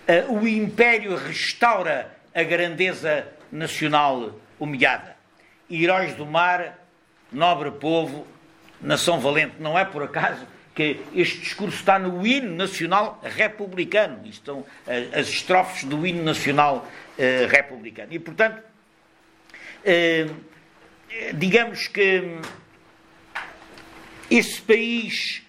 uh, 0.08 0.34
o 0.34 0.48
Império 0.48 1.18
restaura 1.18 2.18
a 2.34 2.44
grandeza 2.44 3.28
nacional 3.52 4.40
humilhada. 4.58 5.18
Heróis 5.70 6.14
do 6.16 6.26
mar, 6.26 6.80
nobre 7.30 7.72
povo, 7.72 8.26
nação 8.82 9.20
valente. 9.20 9.56
Não 9.60 9.78
é 9.78 9.86
por 9.86 10.04
acaso 10.04 10.46
que 10.74 11.00
este 11.14 11.40
discurso 11.40 11.78
está 11.78 11.98
no 11.98 12.26
hino 12.26 12.54
nacional 12.56 13.22
republicano. 13.24 14.28
Estão 14.28 14.60
uh, 14.60 14.66
as 15.14 15.30
estrofes 15.30 15.84
do 15.86 16.06
hino 16.06 16.24
nacional 16.24 16.88
uh, 17.18 17.48
republicano. 17.48 18.14
E, 18.14 18.20
portanto, 18.20 18.62
digamos 21.36 21.88
que 21.88 22.40
esse 24.30 24.60
país 24.62 25.44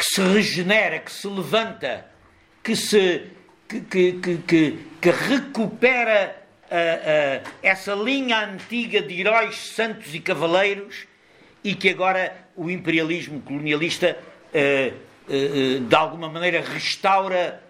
que 0.00 0.04
se 0.04 0.22
regenera, 0.22 0.98
que 0.98 1.12
se 1.12 1.28
levanta, 1.28 2.06
que, 2.62 2.74
se, 2.74 3.26
que, 3.68 3.80
que, 3.82 4.38
que, 4.46 4.78
que 5.00 5.10
recupera 5.10 6.36
uh, 6.70 7.44
uh, 7.44 7.50
essa 7.62 7.94
linha 7.94 8.46
antiga 8.46 9.02
de 9.02 9.20
heróis 9.20 9.56
santos 9.56 10.14
e 10.14 10.20
cavaleiros 10.20 11.06
e 11.62 11.74
que 11.74 11.88
agora 11.88 12.48
o 12.56 12.70
imperialismo 12.70 13.40
colonialista 13.40 14.16
uh, 14.48 15.10
de 15.86 15.94
alguma 15.94 16.28
maneira 16.28 16.60
restaura, 16.60 17.62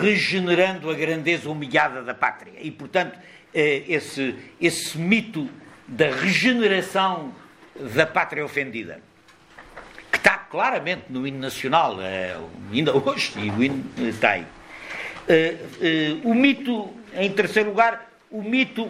regenerando 0.00 0.90
a 0.90 0.94
grandeza 0.94 1.50
humilhada 1.50 2.02
da 2.02 2.14
pátria. 2.14 2.52
E, 2.60 2.70
portanto, 2.70 3.18
esse, 3.52 4.36
esse 4.60 4.96
mito 4.96 5.48
da 5.88 6.10
regeneração 6.10 7.34
da 7.94 8.06
pátria 8.06 8.44
ofendida 8.44 9.02
está 10.12 10.36
claramente 10.36 11.04
no 11.08 11.26
hino 11.26 11.38
nacional, 11.38 11.96
ainda 12.72 12.96
hoje, 12.96 13.32
e 13.38 13.50
o 13.50 13.60
hino 13.60 13.84
está 13.98 14.32
aí. 14.32 14.46
O 16.22 16.32
mito, 16.32 16.94
em 17.14 17.32
terceiro 17.32 17.70
lugar, 17.70 18.08
o 18.30 18.42
mito, 18.42 18.88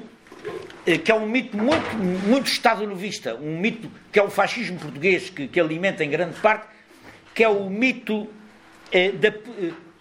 que 1.04 1.11
é 1.11 1.14
um 1.14 1.26
mito 1.26 1.57
muito, 1.57 1.96
muito 1.96 2.46
estado-novista, 2.46 3.35
um 3.35 3.59
mito 3.59 3.90
que 4.12 4.18
é 4.18 4.22
o 4.22 4.31
fascismo 4.31 4.79
português, 4.79 5.31
que, 5.31 5.46
que 5.46 5.61
alimenta 5.61 6.05
em 6.05 6.11
grande 6.11 6.38
parte, 6.40 6.66
que 7.35 7.44
é 7.44 7.48
o 7.48 7.68
mito, 7.68 8.29
da, 9.18 9.33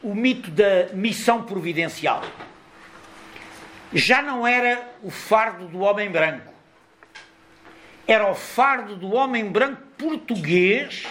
o 0.01 0.15
mito 0.15 0.49
da 0.51 0.87
missão 0.93 1.43
providencial. 1.43 2.23
Já 3.93 4.21
não 4.21 4.45
era 4.45 4.87
o 5.03 5.09
fardo 5.09 5.67
do 5.67 5.79
homem 5.79 6.09
branco, 6.09 6.53
era 8.07 8.29
o 8.29 8.35
fardo 8.35 8.95
do 8.95 9.13
homem 9.13 9.45
branco 9.45 9.81
português 9.97 11.05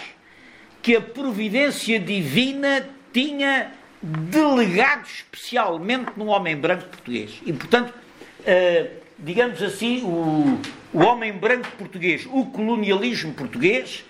que 0.81 0.95
a 0.95 1.01
providência 1.01 1.99
divina 1.99 2.89
tinha 3.13 3.71
delegado 4.01 5.05
especialmente 5.05 6.11
no 6.15 6.27
homem 6.27 6.55
branco 6.55 6.85
português. 6.85 7.41
E, 7.45 7.53
portanto, 7.53 7.93
uh, 7.93 8.99
digamos 9.19 9.61
assim, 9.61 10.01
o, 10.03 10.59
o 10.93 10.99
homem 10.99 11.33
branco 11.33 11.69
português, 11.77 12.25
o 12.31 12.45
colonialismo 12.47 13.33
português, 13.33 14.05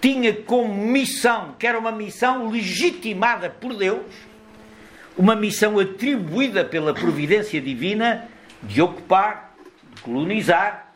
tinha 0.00 0.32
como 0.32 0.74
missão, 0.74 1.54
que 1.58 1.66
era 1.66 1.78
uma 1.78 1.92
missão 1.92 2.48
legitimada 2.50 3.50
por 3.50 3.74
Deus, 3.76 4.06
uma 5.16 5.36
missão 5.36 5.78
atribuída 5.78 6.64
pela 6.64 6.94
providência 6.94 7.60
divina 7.60 8.28
de 8.62 8.80
ocupar, 8.80 9.54
de 9.94 10.02
colonizar, 10.02 10.94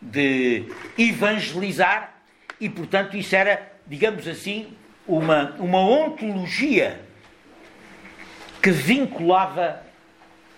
de 0.00 0.64
evangelizar, 0.96 2.14
e 2.60 2.68
portanto 2.68 3.16
isso 3.16 3.34
era 3.34 3.76
digamos 3.86 4.26
assim, 4.26 4.68
uma, 5.06 5.54
uma 5.58 5.80
ontologia 5.80 7.00
que 8.60 8.70
vinculava 8.70 9.82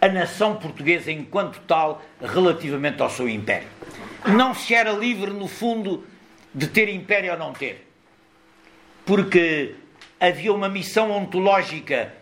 a 0.00 0.08
nação 0.08 0.56
portuguesa 0.56 1.10
enquanto 1.10 1.60
tal 1.66 2.02
relativamente 2.20 3.02
ao 3.02 3.10
seu 3.10 3.28
império. 3.28 3.68
Não 4.26 4.54
se 4.54 4.74
era 4.74 4.92
livre, 4.92 5.30
no 5.32 5.48
fundo, 5.48 6.06
de 6.54 6.66
ter 6.68 6.88
império 6.88 7.32
ou 7.32 7.38
não 7.38 7.52
ter. 7.52 7.86
Porque 9.04 9.74
havia 10.20 10.52
uma 10.52 10.68
missão 10.68 11.10
ontológica 11.10 12.12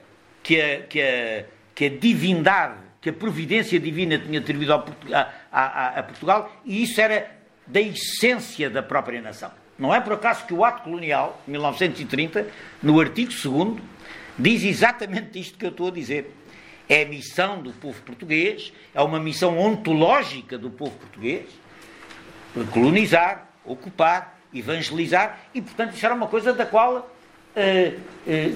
que 0.42 0.60
a, 0.60 0.80
que 0.82 1.00
a, 1.00 1.44
que 1.74 1.84
a 1.86 1.90
divindade, 1.90 2.76
que 3.00 3.10
a 3.10 3.12
providência 3.12 3.78
divina 3.78 4.18
tinha 4.18 4.38
atribuído 4.38 4.74
a, 4.74 5.32
a, 5.50 5.98
a 5.98 6.02
Portugal, 6.02 6.62
e 6.64 6.82
isso 6.82 7.00
era 7.00 7.36
da 7.66 7.80
essência 7.80 8.70
da 8.70 8.82
própria 8.82 9.20
nação. 9.20 9.50
Não 9.78 9.94
é 9.94 10.00
por 10.00 10.14
acaso 10.14 10.46
que 10.46 10.54
o 10.54 10.64
ato 10.64 10.84
colonial, 10.84 11.42
1930, 11.46 12.46
no 12.82 12.98
artigo 12.98 13.30
2, 13.30 13.78
diz 14.38 14.62
exatamente 14.64 15.38
isto 15.38 15.58
que 15.58 15.66
eu 15.66 15.70
estou 15.70 15.88
a 15.88 15.90
dizer. 15.90 16.32
É 16.88 17.02
a 17.02 17.06
missão 17.06 17.60
do 17.60 17.72
povo 17.72 18.00
português, 18.02 18.72
é 18.94 19.02
uma 19.02 19.18
missão 19.18 19.58
ontológica 19.58 20.56
do 20.56 20.70
povo 20.70 20.92
português, 20.92 21.46
colonizar, 22.72 23.48
ocupar, 23.64 24.38
evangelizar, 24.54 25.38
e 25.54 25.60
portanto 25.60 25.94
isso 25.94 26.06
era 26.06 26.14
uma 26.14 26.28
coisa 26.28 26.52
da 26.52 26.64
qual, 26.64 27.10
eh, 27.54 27.94
eh, 28.26 28.52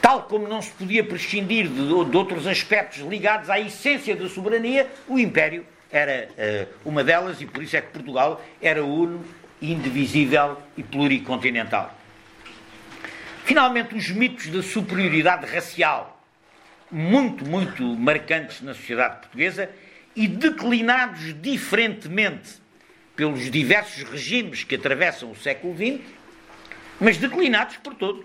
tal 0.00 0.22
como 0.22 0.48
não 0.48 0.62
se 0.62 0.70
podia 0.70 1.04
prescindir 1.04 1.68
de, 1.68 1.86
de, 1.86 2.16
outros 2.16 2.46
aspectos 2.46 3.00
ligados 3.00 3.50
à 3.50 3.60
essência 3.60 4.16
da 4.16 4.28
soberania, 4.28 4.90
o 5.06 5.18
Império 5.18 5.66
era 5.92 6.28
eh, 6.36 6.66
uma 6.84 7.04
delas, 7.04 7.40
e 7.40 7.46
por 7.46 7.62
isso 7.62 7.76
é 7.76 7.80
que 7.80 7.92
Portugal 7.92 8.42
era 8.60 8.84
uno 8.84 9.24
indivisível 9.60 10.58
e 10.76 10.82
pluricontinental. 10.82 11.94
Finalmente, 13.44 13.94
os 13.94 14.10
mitos 14.10 14.46
da 14.48 14.62
superioridade 14.62 15.46
racial, 15.46 16.13
muito, 16.94 17.44
muito 17.44 17.82
marcantes 17.82 18.60
na 18.62 18.72
sociedade 18.72 19.16
portuguesa 19.16 19.68
e 20.14 20.28
declinados 20.28 21.34
diferentemente 21.42 22.62
pelos 23.16 23.50
diversos 23.50 24.04
regimes 24.04 24.62
que 24.62 24.76
atravessam 24.76 25.28
o 25.32 25.34
século 25.36 25.74
XX, 25.76 26.00
mas 27.00 27.16
declinados 27.16 27.78
por 27.78 27.94
todos. 27.94 28.24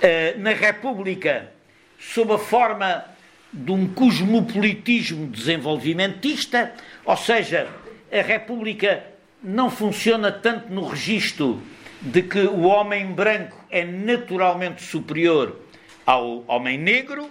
Eh, 0.00 0.36
na 0.38 0.52
República, 0.54 1.52
sob 1.98 2.32
a 2.32 2.38
forma 2.38 3.04
de 3.52 3.72
um 3.72 3.86
cosmopolitismo 3.88 5.26
desenvolvimentista, 5.26 6.72
ou 7.04 7.16
seja, 7.16 7.68
a 8.10 8.22
República 8.22 9.04
não 9.42 9.70
funciona 9.70 10.32
tanto 10.32 10.72
no 10.72 10.88
registro 10.88 11.62
de 12.00 12.22
que 12.22 12.40
o 12.40 12.62
homem 12.62 13.12
branco 13.12 13.62
é 13.70 13.84
naturalmente 13.84 14.82
superior 14.82 15.65
ao 16.06 16.44
homem 16.46 16.78
negro, 16.78 17.30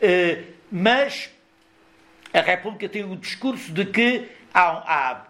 eh, 0.00 0.44
mas 0.70 1.28
a 2.32 2.40
República 2.40 2.88
tem 2.88 3.04
o 3.04 3.16
discurso 3.16 3.72
de 3.72 3.84
que 3.84 4.28
há, 4.54 5.10
há 5.10 5.26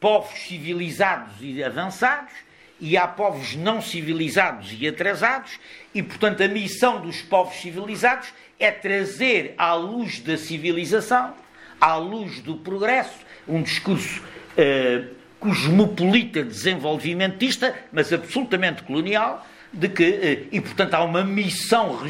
povos 0.00 0.38
civilizados 0.40 1.34
e 1.40 1.62
avançados 1.62 2.32
e 2.80 2.96
há 2.96 3.06
povos 3.06 3.54
não 3.54 3.80
civilizados 3.80 4.74
e 4.78 4.86
atrasados, 4.86 5.58
e 5.94 6.02
portanto 6.02 6.42
a 6.42 6.48
missão 6.48 7.00
dos 7.00 7.22
povos 7.22 7.54
civilizados 7.56 8.28
é 8.58 8.70
trazer 8.70 9.54
à 9.56 9.74
luz 9.74 10.20
da 10.20 10.36
civilização, 10.36 11.34
à 11.80 11.96
luz 11.96 12.40
do 12.40 12.56
progresso, 12.56 13.18
um 13.46 13.62
discurso 13.62 14.22
uh, 14.22 15.14
cosmopolita, 15.38 16.42
desenvolvimentista, 16.42 17.74
mas 17.92 18.12
absolutamente 18.12 18.82
colonial, 18.82 19.46
de 19.74 19.88
que, 19.88 20.04
uh, 20.04 20.48
e 20.52 20.60
portanto 20.60 20.94
há 20.94 21.04
uma 21.04 21.24
missão, 21.24 22.00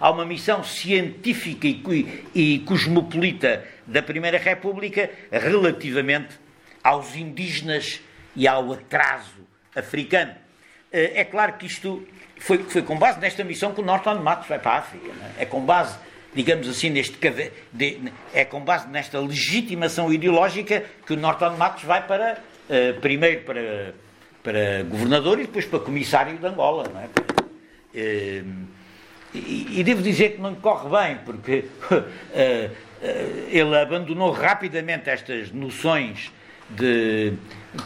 há 0.00 0.10
uma 0.10 0.24
missão 0.24 0.64
científica 0.64 1.66
e, 1.66 2.24
e 2.34 2.58
cosmopolita 2.60 3.64
da 3.86 4.02
Primeira 4.02 4.38
República 4.38 5.10
relativamente 5.30 6.38
aos 6.82 7.14
indígenas 7.14 8.00
e 8.34 8.48
ao 8.48 8.72
atraso 8.72 9.46
africano. 9.74 10.34
É 10.92 11.24
claro 11.24 11.52
que 11.52 11.66
isto 11.66 12.04
foi, 12.40 12.58
foi 12.64 12.82
com 12.82 12.98
base 12.98 13.20
nesta 13.20 13.44
missão 13.44 13.72
que 13.72 13.80
o 13.80 13.84
Norton 13.84 14.16
Matos 14.16 14.48
vai 14.48 14.58
para 14.58 14.72
a 14.72 14.78
África. 14.78 15.10
É? 15.38 15.42
é? 15.42 15.46
com 15.46 15.60
base, 15.60 15.96
digamos 16.34 16.68
assim, 16.68 16.90
neste, 16.90 17.16
é 18.32 18.44
com 18.44 18.60
base 18.60 18.88
nesta 18.88 19.20
legitimação 19.20 20.12
ideológica 20.12 20.84
que 21.06 21.12
o 21.12 21.16
Norton 21.16 21.56
Matos 21.56 21.84
vai 21.84 22.04
para, 22.06 22.38
uh, 22.68 23.00
primeiro 23.00 23.42
para, 23.42 23.94
para 24.42 24.82
governador 24.84 25.38
e 25.38 25.46
depois 25.46 25.64
para 25.64 25.80
comissário 25.80 26.36
de 26.36 26.46
Angola. 26.46 26.90
Não 26.92 27.00
é? 27.00 27.06
Uh, 27.06 28.80
e, 29.32 29.80
e, 29.80 29.84
devo 29.84 30.02
dizer 30.02 30.30
que 30.30 30.40
não 30.40 30.50
lhe 30.50 30.56
corre 30.56 30.88
bem, 30.88 31.18
porque 31.24 31.64
uh, 31.90 32.70
ele 33.48 33.76
abandonou 33.76 34.32
rapidamente 34.32 35.08
estas 35.08 35.52
noções 35.52 36.32
de 36.68 37.32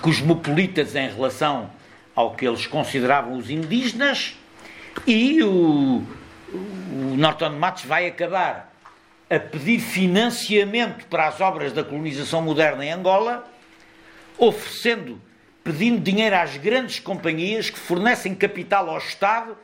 cosmopolitas 0.00 0.94
em 0.94 1.08
relação 1.08 1.70
ao 2.14 2.34
que 2.34 2.46
eles 2.46 2.66
consideravam 2.66 3.36
os 3.36 3.50
indígenas 3.50 4.36
e 5.06 5.42
o, 5.42 6.02
o 6.52 7.16
Norton 7.16 7.50
Matos 7.50 7.84
vai 7.84 8.06
acabar 8.06 8.72
a 9.28 9.38
pedir 9.38 9.80
financiamento 9.80 11.06
para 11.06 11.26
as 11.26 11.40
obras 11.40 11.72
da 11.72 11.82
colonização 11.82 12.42
moderna 12.42 12.84
em 12.84 12.92
Angola, 12.92 13.44
oferecendo, 14.38 15.20
pedindo 15.64 15.98
dinheiro 15.98 16.36
às 16.36 16.58
grandes 16.58 17.00
companhias 17.00 17.70
que 17.70 17.78
fornecem 17.78 18.34
capital 18.34 18.90
ao 18.90 18.98
Estado, 18.98 19.56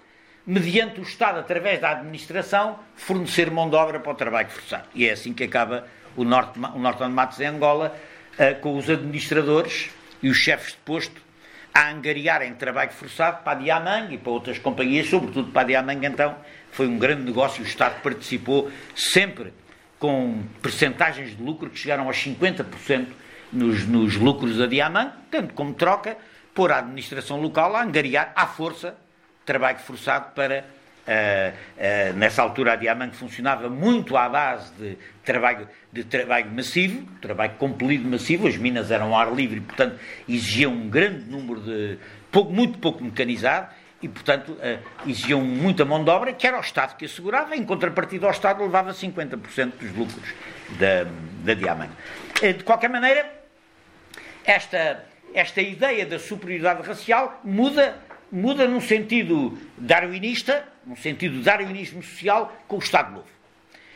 mediante 0.46 0.98
o 0.98 1.02
Estado, 1.02 1.38
através 1.38 1.78
da 1.78 1.90
administração, 1.90 2.78
fornecer 2.96 3.50
mão 3.50 3.68
de 3.68 3.76
obra 3.76 4.00
para 4.00 4.10
o 4.10 4.14
trabalho 4.14 4.48
forçado. 4.48 4.88
E 4.94 5.06
é 5.06 5.12
assim 5.12 5.34
que 5.34 5.44
acaba 5.44 5.86
o, 6.16 6.24
Norte, 6.24 6.58
o 6.58 6.78
Norton 6.78 7.10
Matos 7.10 7.38
em 7.38 7.44
Angola, 7.44 7.94
uh, 8.32 8.58
com 8.60 8.78
os 8.78 8.88
administradores 8.88 9.90
e 10.22 10.30
os 10.30 10.38
chefes 10.38 10.72
de 10.72 10.78
posto 10.78 11.20
a 11.72 11.90
angariarem 11.90 12.54
trabalho 12.54 12.90
forçado 12.90 13.44
para 13.44 13.52
a 13.52 13.62
Diamang 13.62 14.14
e 14.14 14.18
para 14.18 14.32
outras 14.32 14.58
companhias, 14.58 15.06
sobretudo 15.06 15.52
para 15.52 15.62
a 15.62 15.64
Diamang, 15.64 16.04
então, 16.04 16.34
foi 16.72 16.88
um 16.88 16.98
grande 16.98 17.22
negócio. 17.22 17.62
O 17.62 17.66
Estado 17.66 18.00
participou 18.02 18.70
sempre 18.96 19.52
com 19.98 20.42
percentagens 20.62 21.36
de 21.36 21.42
lucro 21.42 21.68
que 21.70 21.78
chegaram 21.78 22.06
aos 22.06 22.16
50% 22.16 23.06
nos, 23.52 23.86
nos 23.86 24.16
lucros 24.16 24.56
da 24.56 24.66
Diamang, 24.66 25.12
tanto 25.30 25.54
como 25.54 25.74
troca, 25.74 26.16
por 26.54 26.72
a 26.72 26.78
administração 26.78 27.40
local 27.40 27.76
a 27.76 27.82
angariar 27.82 28.32
à 28.34 28.46
força 28.46 28.96
trabalho 29.50 29.78
forçado 29.78 30.32
para 30.34 30.64
Uh, 31.00 31.50
uh, 31.52 32.16
nessa 32.16 32.40
altura 32.40 32.74
a 32.74 32.76
Diamante 32.76 33.16
funcionava 33.16 33.68
muito 33.68 34.16
à 34.16 34.28
base 34.28 34.70
de 34.74 34.96
trabalho, 35.24 35.66
de 35.90 36.04
trabalho 36.04 36.48
massivo, 36.52 37.04
trabalho 37.20 37.54
compelido 37.58 38.06
massivo, 38.06 38.46
as 38.46 38.56
minas 38.56 38.92
eram 38.92 39.12
ao 39.12 39.20
ar 39.20 39.34
livre 39.34 39.56
e, 39.56 39.60
portanto, 39.60 39.98
exigiam 40.28 40.72
um 40.72 40.88
grande 40.88 41.24
número 41.24 41.62
de. 41.62 41.98
Pouco, 42.30 42.52
muito 42.52 42.78
pouco 42.78 43.02
mecanizado 43.02 43.68
e, 44.00 44.08
portanto, 44.08 44.52
uh, 44.52 45.08
exigiam 45.08 45.40
muita 45.40 45.84
mão 45.84 46.04
de 46.04 46.10
obra, 46.10 46.32
que 46.32 46.46
era 46.46 46.58
o 46.58 46.60
Estado 46.60 46.94
que 46.96 47.06
assegurava, 47.06 47.56
em 47.56 47.64
contrapartida 47.64 48.26
ao 48.26 48.32
Estado 48.32 48.62
levava 48.62 48.92
50% 48.92 49.72
dos 49.80 49.96
lucros 49.96 50.34
da, 50.78 51.06
da 51.42 51.54
Diamante. 51.54 51.94
de 52.40 52.62
qualquer 52.62 52.90
maneira, 52.90 53.39
esta, 54.44 55.04
esta 55.34 55.60
ideia 55.60 56.06
da 56.06 56.18
superioridade 56.18 56.82
racial 56.82 57.40
muda 57.44 57.98
muda 58.30 58.66
num 58.66 58.80
sentido 58.80 59.58
darwinista, 59.76 60.64
num 60.86 60.96
sentido 60.96 61.42
darwinismo 61.42 62.02
social, 62.02 62.56
com 62.68 62.76
o 62.76 62.78
Estado 62.78 63.12
Novo. 63.12 63.28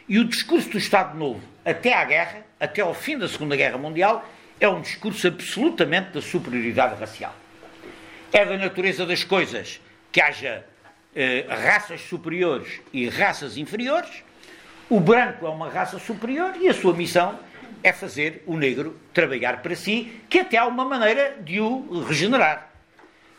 E 0.09 0.19
o 0.19 0.25
discurso 0.25 0.71
do 0.71 0.79
Estado 0.79 1.17
Novo, 1.17 1.41
até 1.65 1.95
à 1.95 2.05
guerra, 2.05 2.45
até 2.59 2.83
ao 2.83 2.93
fim 2.93 3.17
da 3.17 3.29
Segunda 3.29 3.57
Guerra 3.57 3.79
Mundial, 3.79 4.29
é 4.61 4.69
um 4.69 4.81
discurso 4.81 5.27
absolutamente 5.27 6.11
da 6.11 6.21
superioridade 6.21 6.99
racial. 6.99 7.35
É 8.33 8.45
da 8.45 8.57
natureza 8.59 9.07
das 9.07 9.25
coisas 9.25 9.81
que 10.11 10.21
haja 10.21 10.65
eh, 11.15 11.47
raças 11.49 12.01
superiores 12.03 12.81
e 12.93 13.09
raças 13.09 13.57
inferiores. 13.57 14.11
O 14.91 15.01
branco 15.01 15.47
é 15.47 15.49
uma 15.49 15.71
raça 15.71 15.99
superior 15.99 16.55
e 16.61 16.69
a 16.69 16.75
sua 16.75 16.93
missão 16.93 17.39
é 17.85 17.93
fazer 17.93 18.43
o 18.47 18.57
negro 18.57 18.99
trabalhar 19.13 19.63
para 19.63 19.77
si, 19.77 20.21
que 20.29 20.41
até 20.41 20.57
há 20.57 20.67
uma 20.67 20.85
maneira 20.85 21.37
de 21.41 21.61
o 21.61 22.03
regenerar 22.03 22.75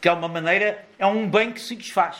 que 0.05 0.09
é 0.09 0.11
uma 0.11 0.27
maneira, 0.27 0.85
é 0.99 1.05
um 1.07 1.27
bem 1.27 1.51
que 1.51 1.59
se 1.59 1.75
desfaz. 1.75 2.17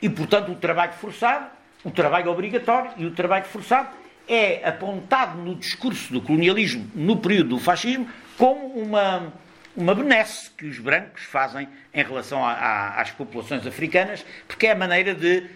E, 0.00 0.08
portanto, 0.08 0.52
o 0.52 0.54
trabalho 0.54 0.92
forçado, 0.92 1.46
o 1.82 1.90
trabalho 1.90 2.30
obrigatório 2.30 2.92
e 2.96 3.04
o 3.04 3.10
trabalho 3.10 3.46
forçado 3.46 3.88
é 4.28 4.64
apontado 4.64 5.36
no 5.38 5.56
discurso 5.56 6.12
do 6.12 6.22
colonialismo 6.22 6.88
no 6.94 7.16
período 7.16 7.48
do 7.48 7.58
fascismo 7.58 8.08
como 8.38 8.68
uma, 8.78 9.32
uma 9.76 9.92
benesse 9.92 10.52
que 10.52 10.66
os 10.66 10.78
brancos 10.78 11.24
fazem 11.24 11.66
em 11.92 12.04
relação 12.04 12.44
a, 12.44 12.52
a, 12.52 13.00
às 13.00 13.10
populações 13.10 13.66
africanas, 13.66 14.24
porque 14.46 14.68
é 14.68 14.70
a 14.70 14.76
maneira 14.76 15.16
de, 15.16 15.48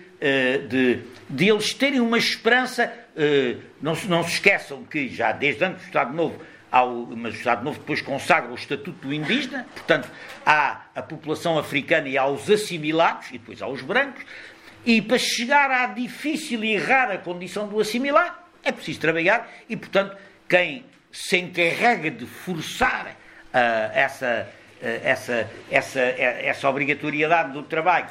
de, 0.69 1.01
de 1.29 1.49
eles 1.49 1.73
terem 1.75 2.01
uma 2.01 2.19
esperança. 2.19 2.93
Eh, 3.17 3.57
não, 3.83 3.95
não 4.09 4.23
se 4.23 4.35
esqueçam 4.35 4.85
que 4.85 5.09
já 5.09 5.33
desde 5.33 5.65
antes 5.65 5.83
do 5.83 5.87
Estado 5.87 6.15
Novo 6.15 6.41
ao, 6.71 7.07
mas 7.17 7.35
o 7.35 7.37
Estado 7.39 7.65
Novo 7.65 7.79
depois 7.81 8.01
consagra 8.01 8.53
o 8.53 8.55
Estatuto 8.55 9.09
do 9.09 9.13
Indígena, 9.13 9.67
portanto, 9.75 10.09
há 10.45 10.83
a 10.95 11.03
população 11.03 11.59
africana 11.59 12.09
e 12.09 12.17
aos 12.17 12.49
assimilados, 12.49 13.29
e 13.29 13.33
depois 13.33 13.61
aos 13.61 13.83
brancos, 13.83 14.25
e 14.85 15.03
para 15.03 15.19
chegar 15.19 15.71
à 15.71 15.87
difícil 15.87 16.63
e 16.63 16.77
rara 16.77 17.19
condição 17.19 17.67
do 17.67 17.81
assimilar, 17.81 18.47
é 18.63 18.71
preciso 18.71 19.01
trabalhar, 19.01 19.51
e, 19.69 19.77
portanto, 19.77 20.17
quem 20.49 20.85
se 21.11 21.39
encarrega 21.39 22.11
de 22.11 22.27
forçar 22.27 23.07
uh, 23.07 23.93
essa, 23.95 24.49
uh, 24.81 24.87
essa, 25.03 25.51
essa, 25.71 26.01
essa 26.01 26.69
obrigatoriedade 26.69 27.53
do 27.53 27.63
trabalho, 27.63 28.11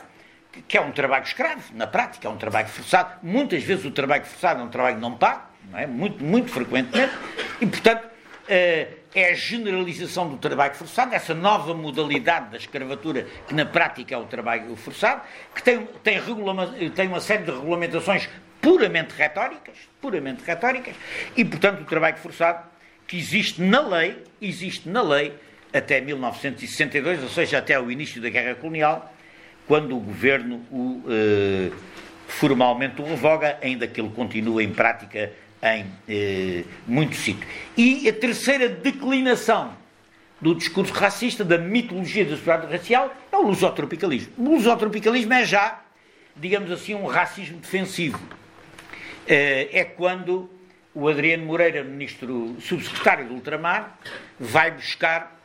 que 0.67 0.77
é 0.77 0.81
um 0.81 0.91
trabalho 0.91 1.23
escravo, 1.23 1.63
na 1.73 1.87
prática, 1.87 2.27
é 2.27 2.31
um 2.31 2.37
trabalho 2.37 2.67
forçado, 2.67 3.19
muitas 3.21 3.63
vezes 3.63 3.85
o 3.85 3.91
trabalho 3.91 4.25
forçado 4.25 4.61
é 4.61 4.63
um 4.63 4.69
trabalho 4.69 4.99
não 4.99 5.15
pago, 5.17 5.43
não 5.71 5.79
é? 5.79 5.87
muito, 5.87 6.23
muito 6.23 6.51
frequentemente, 6.51 7.13
e, 7.59 7.65
portanto, 7.65 8.07
eh, 8.47 8.87
é 9.13 9.31
a 9.31 9.33
generalização 9.33 10.29
do 10.29 10.37
trabalho 10.37 10.75
forçado, 10.75 11.13
essa 11.13 11.33
nova 11.33 11.73
modalidade 11.73 12.51
da 12.51 12.57
escravatura, 12.57 13.27
que 13.47 13.53
na 13.53 13.65
prática 13.65 14.13
é 14.13 14.17
o 14.17 14.25
trabalho 14.25 14.75
forçado, 14.75 15.21
que 15.55 15.63
tem, 15.63 15.87
tem, 16.03 16.21
tem 16.91 17.07
uma 17.07 17.19
série 17.19 17.43
de 17.43 17.51
regulamentações 17.51 18.29
puramente 18.61 19.13
retóricas, 19.15 19.75
puramente 19.99 20.43
retóricas, 20.45 20.95
e, 21.35 21.43
portanto, 21.43 21.81
o 21.81 21.85
trabalho 21.85 22.17
forçado 22.17 22.63
que 23.07 23.17
existe 23.17 23.61
na 23.61 23.81
lei, 23.81 24.23
existe 24.41 24.87
na 24.89 25.01
lei 25.01 25.33
até 25.73 26.01
1962, 26.01 27.23
ou 27.23 27.29
seja, 27.29 27.57
até 27.59 27.79
o 27.79 27.89
início 27.91 28.21
da 28.21 28.29
Guerra 28.29 28.55
Colonial, 28.55 29.13
quando 29.67 29.97
o 29.97 29.99
governo 29.99 30.61
o, 30.71 31.03
eh, 31.09 31.71
formalmente 32.27 33.01
o 33.01 33.05
revoga, 33.05 33.57
ainda 33.61 33.87
que 33.87 33.99
ele 33.99 34.09
continue 34.09 34.63
em 34.63 34.71
prática 34.71 35.31
em 35.61 35.85
eh, 36.07 36.63
muitos 36.87 37.19
sítios. 37.19 37.49
E 37.75 38.07
a 38.07 38.13
terceira 38.13 38.69
declinação 38.69 39.73
do 40.39 40.53
discurso 40.53 40.93
racista, 40.93 41.43
da 41.43 41.57
mitologia 41.57 42.23
da 42.23 42.31
sociedade 42.31 42.71
racial, 42.71 43.13
é 43.31 43.37
o 43.37 43.41
lusotropicalismo. 43.41 44.33
O 44.37 44.55
lusotropicalismo 44.55 45.33
é 45.33 45.45
já, 45.45 45.81
digamos 46.35 46.71
assim, 46.71 46.93
um 46.93 47.05
racismo 47.05 47.57
defensivo. 47.57 48.19
Eh, 49.27 49.69
é 49.73 49.83
quando 49.83 50.49
o 50.93 51.07
Adriano 51.07 51.45
Moreira, 51.45 51.83
ministro 51.83 52.55
subsecretário 52.61 53.27
do 53.27 53.33
Ultramar, 53.35 53.99
vai 54.39 54.71
buscar, 54.71 55.39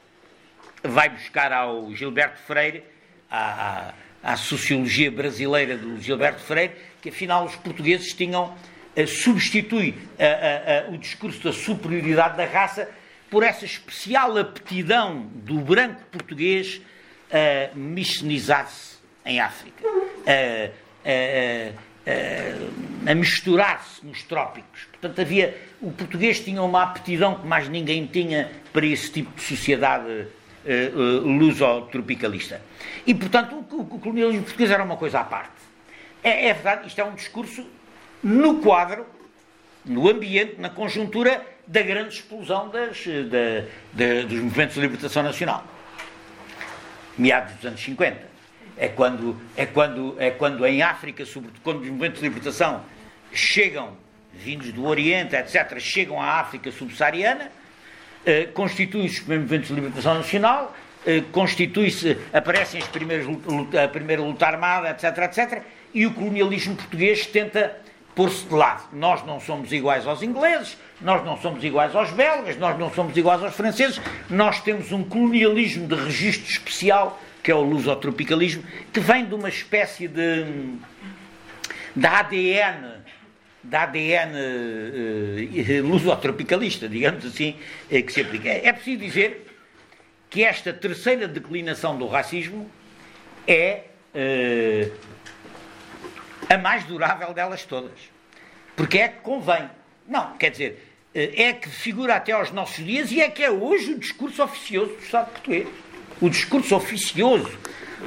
vai 0.83 1.09
buscar 1.09 1.53
ao 1.53 1.93
Gilberto 1.95 2.39
Freire, 2.41 2.85
à, 3.31 3.93
à 4.23 4.37
sociologia 4.37 5.11
brasileira 5.11 5.77
do 5.77 6.01
Gilberto 6.01 6.41
Freire, 6.41 6.73
que 7.01 7.09
afinal 7.09 7.45
os 7.45 7.57
portugueses 7.57 8.13
tinham 8.15 8.55
substitui 9.07 9.95
a, 10.19 10.89
a, 10.89 10.91
o 10.91 10.99
discurso 10.99 11.43
da 11.43 11.53
superioridade 11.53 12.37
da 12.37 12.45
raça 12.45 12.89
por 13.31 13.43
essa 13.43 13.65
especial 13.65 14.37
aptidão 14.37 15.31
do 15.35 15.55
branco 15.59 16.03
português 16.13 16.81
a 17.31 17.75
miscenizar-se 17.75 18.99
em 19.25 19.41
África, 19.41 19.83
a, 20.27 20.71
a 23.11 23.15
misturar-se 23.15 24.05
nos 24.05 24.23
trópicos. 24.23 24.87
Portanto, 24.91 25.21
havia, 25.21 25.57
o 25.81 25.91
português 25.91 26.41
tinha 26.41 26.63
uma 26.63 26.83
aptidão 26.83 27.37
que 27.37 27.47
mais 27.47 27.69
ninguém 27.69 28.07
tinha 28.07 28.51
para 28.71 28.85
esse 28.85 29.11
tipo 29.11 29.35
de 29.35 29.43
sociedade 29.43 30.27
uh, 30.65 30.99
uh, 30.99 31.29
luso-tropicalista. 31.29 32.61
E, 33.07 33.15
portanto, 33.15 33.65
o, 33.71 33.81
o 33.81 33.99
colonialismo 33.99 34.43
português 34.43 34.71
era 34.71 34.83
uma 34.83 34.97
coisa 34.97 35.21
à 35.21 35.25
parte. 35.25 35.53
É, 36.23 36.49
é 36.49 36.55
verdade, 36.55 36.89
isto 36.89 37.01
é 37.01 37.05
um 37.05 37.15
discurso 37.15 37.67
no 38.23 38.61
quadro, 38.61 39.05
no 39.85 40.09
ambiente, 40.09 40.61
na 40.61 40.71
conjuntura 40.71 41.45
da 41.67 41.83
grande 41.83 42.15
explosão 42.15 42.69
das, 42.69 43.05
da, 43.05 43.67
da, 43.93 44.23
dos 44.23 44.39
movimentos 44.39 44.75
de 44.75 44.81
libertação 44.81 45.23
nacional. 45.23 45.65
Meados 47.19 47.55
dos 47.55 47.67
anos 47.67 47.81
50. 47.81 48.33
É 48.77 48.89
quando, 48.89 49.37
é 49.57 49.67
quando, 49.67 50.17
é 50.19 50.31
quando 50.31 50.67
em 50.67 50.83
África, 50.83 51.27
sobretudo 51.27 51.61
quando 51.63 51.81
os 51.83 51.89
movimentos 51.89 52.21
de 52.21 52.29
libertação 52.29 52.83
chegam, 53.33 53.97
vindos 54.33 54.73
do 54.73 54.85
Oriente, 54.87 55.37
etc., 55.37 55.79
chegam 55.79 56.21
à 56.21 56.41
África 56.41 56.71
subsaariana, 56.71 57.51
eh, 58.25 58.49
constituem 58.53 59.07
os 59.07 59.21
movimentos 59.21 59.69
de 59.69 59.75
libertação 59.75 60.15
nacional, 60.15 60.75
eh, 61.07 61.23
constitui-se, 61.33 62.17
aparecem 62.33 62.81
as 62.81 62.89
primeiras, 62.89 63.27
a 63.83 63.89
primeira 63.89 64.23
luta 64.23 64.47
armada, 64.47 64.91
etc, 64.91 65.19
etc, 65.19 65.63
e 65.93 66.07
o 66.07 66.15
colonialismo 66.15 66.77
português 66.77 67.27
tenta 67.27 67.77
pôr-se 68.15 68.45
de 68.47 68.55
lado. 68.55 68.85
Nós 68.93 69.25
não 69.27 69.41
somos 69.41 69.73
iguais 69.73 70.07
aos 70.07 70.23
ingleses, 70.23 70.77
nós 71.01 71.25
não 71.25 71.37
somos 71.39 71.65
iguais 71.65 71.95
aos 71.95 72.11
belgas, 72.11 72.57
nós 72.57 72.79
não 72.79 72.93
somos 72.93 73.17
iguais 73.17 73.43
aos 73.43 73.55
franceses, 73.55 74.01
nós 74.29 74.61
temos 74.61 74.93
um 74.93 75.03
colonialismo 75.03 75.87
de 75.87 75.95
registro 75.95 76.51
especial, 76.51 77.21
que 77.43 77.51
é 77.51 77.55
o 77.55 77.63
lusotropicalismo, 77.63 78.63
que 78.93 79.01
vem 79.01 79.25
de 79.25 79.35
uma 79.35 79.49
espécie 79.49 80.07
de, 80.07 80.45
de 81.97 82.07
ADN 82.07 82.92
da 83.63 83.83
ADN 83.85 84.35
uh, 84.35 85.87
lusotropicalista, 85.87 86.89
digamos 86.89 87.25
assim, 87.25 87.57
uh, 87.91 88.03
que 88.03 88.13
se 88.13 88.21
aplica. 88.21 88.49
É, 88.49 88.67
é 88.67 88.73
preciso 88.73 88.99
dizer 88.99 89.47
que 90.29 90.43
esta 90.43 90.73
terceira 90.73 91.29
declinação 91.29 91.97
do 91.97 92.07
racismo 92.07 92.71
é 93.47 93.85
uh, 94.15 94.93
a 96.49 96.59
mais 96.59 96.85
durável 96.85 97.33
delas 97.33 97.65
todas. 97.65 98.11
Porque 98.75 98.99
é 98.99 99.09
que 99.09 99.21
convém. 99.21 99.71
Não, 100.09 100.37
quer 100.37 100.51
dizer, 100.51 100.89
é 101.15 101.53
que 101.53 101.69
figura 101.69 102.17
até 102.17 102.33
aos 102.33 102.51
nossos 102.51 102.85
dias 102.85 103.13
e 103.13 103.21
é 103.21 103.29
que 103.29 103.43
é 103.43 103.51
hoje 103.51 103.93
o 103.93 103.99
discurso 103.99 104.43
oficioso 104.43 104.93
do 104.95 105.03
Estado 105.03 105.31
português. 105.31 105.69
O 106.21 106.29
discurso 106.29 106.75
oficioso 106.75 107.59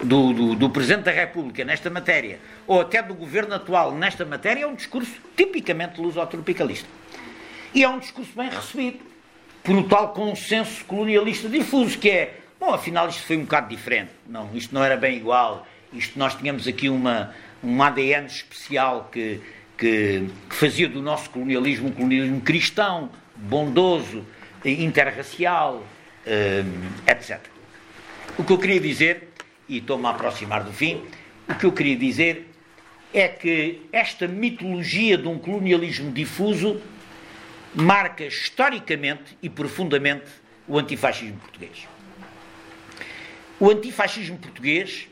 do, 0.04 0.34
do, 0.34 0.56
do, 0.56 0.70
Presidente 0.70 1.04
da 1.04 1.12
República 1.12 1.64
nesta 1.64 1.90
matéria, 1.90 2.40
ou 2.68 2.82
até 2.82 3.02
do 3.02 3.14
Governo 3.14 3.54
atual 3.56 3.92
nesta 3.92 4.26
matéria, 4.26 4.64
é 4.64 4.68
um 4.68 4.76
discurso 4.76 5.12
tipicamente 5.36 6.00
lusotropicalista. 6.00 6.88
E 7.74 7.84
é 7.84 7.90
um 7.90 8.00
discurso 8.00 8.32
bem 8.36 8.50
recebido 8.50 9.00
por 9.64 9.76
o 9.76 9.84
tal 9.84 10.14
consenso 10.14 10.86
colonialista 10.86 11.50
difuso, 11.50 11.98
que 11.98 12.10
é, 12.10 12.40
bom, 12.60 12.74
afinal 12.74 13.10
isto 13.10 13.24
foi 13.24 13.38
um 13.38 13.42
bocado 13.42 13.70
diferente. 13.70 14.12
Não, 14.28 14.50
isto 14.54 14.74
não 14.74 14.84
era 14.84 14.96
bem 14.96 15.18
igual. 15.18 15.68
Isto 15.92 16.18
nós 16.18 16.36
tínhamos 16.36 16.68
aqui 16.68 16.90
uma, 16.90 17.34
um 17.64 17.82
ADN 17.82 18.28
especial 18.28 19.10
que, 19.12 19.42
que, 19.78 20.30
que 20.50 20.56
fazia 20.56 20.88
do 20.88 21.02
nosso 21.02 21.30
colonialismo 21.30 21.90
um 21.90 21.92
colonialismo 21.92 22.42
cristão, 22.42 23.10
bondoso, 23.36 24.26
interracial, 24.64 25.84
hum, 26.26 26.90
etc. 27.08 27.40
O 28.38 28.44
que 28.44 28.52
eu 28.52 28.58
queria 28.58 28.80
dizer 28.80 29.30
e 29.68 29.78
estou-me 29.78 30.06
a 30.06 30.10
aproximar 30.12 30.64
do 30.64 30.72
fim, 30.72 31.02
o 31.48 31.56
que 31.56 31.66
eu 31.66 31.72
queria 31.72 31.96
dizer 31.96 32.55
é 33.16 33.30
que 33.30 33.82
esta 33.94 34.28
mitologia 34.28 35.18
de 35.18 35.26
um 35.26 35.40
colonialismo 35.40 36.12
difuso 36.12 36.82
marca 37.74 38.26
historicamente 38.26 39.38
e 39.42 39.50
profundamente 39.50 40.26
o 40.68 40.78
antifascismo 40.78 41.38
português. 41.38 41.88
O 43.58 43.70
antifascismo 43.70 44.38
português 44.38 45.08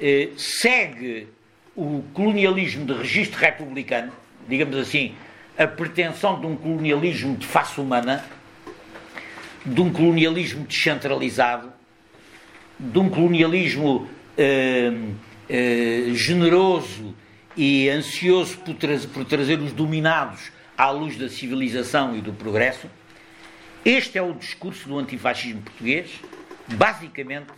eh, 0.00 0.30
segue 0.36 1.28
o 1.76 2.02
colonialismo 2.12 2.84
de 2.84 2.92
registro 2.94 3.38
republicano, 3.38 4.12
digamos 4.48 4.76
assim, 4.76 5.14
a 5.56 5.64
pretensão 5.64 6.40
de 6.40 6.46
um 6.46 6.56
colonialismo 6.56 7.36
de 7.36 7.46
face 7.46 7.80
humana, 7.80 8.24
de 9.64 9.80
um 9.80 9.92
colonialismo 9.92 10.66
descentralizado, 10.66 11.72
de 12.80 12.98
um 12.98 13.08
colonialismo 13.08 14.08
eh, 14.36 14.90
eh, 15.48 16.10
generoso 16.14 17.14
e 17.58 17.90
ansioso 17.90 18.56
por, 18.58 18.74
tra 18.76 18.96
por 19.12 19.24
trazer 19.24 19.58
os 19.58 19.72
dominados 19.72 20.52
à 20.76 20.90
luz 20.90 21.16
da 21.18 21.28
civilização 21.28 22.16
e 22.16 22.20
do 22.20 22.32
progresso. 22.32 22.88
Este 23.84 24.16
é 24.16 24.22
o 24.22 24.32
discurso 24.32 24.88
do 24.88 24.96
antifascismo 24.96 25.62
português, 25.62 26.08
basicamente 26.68 27.48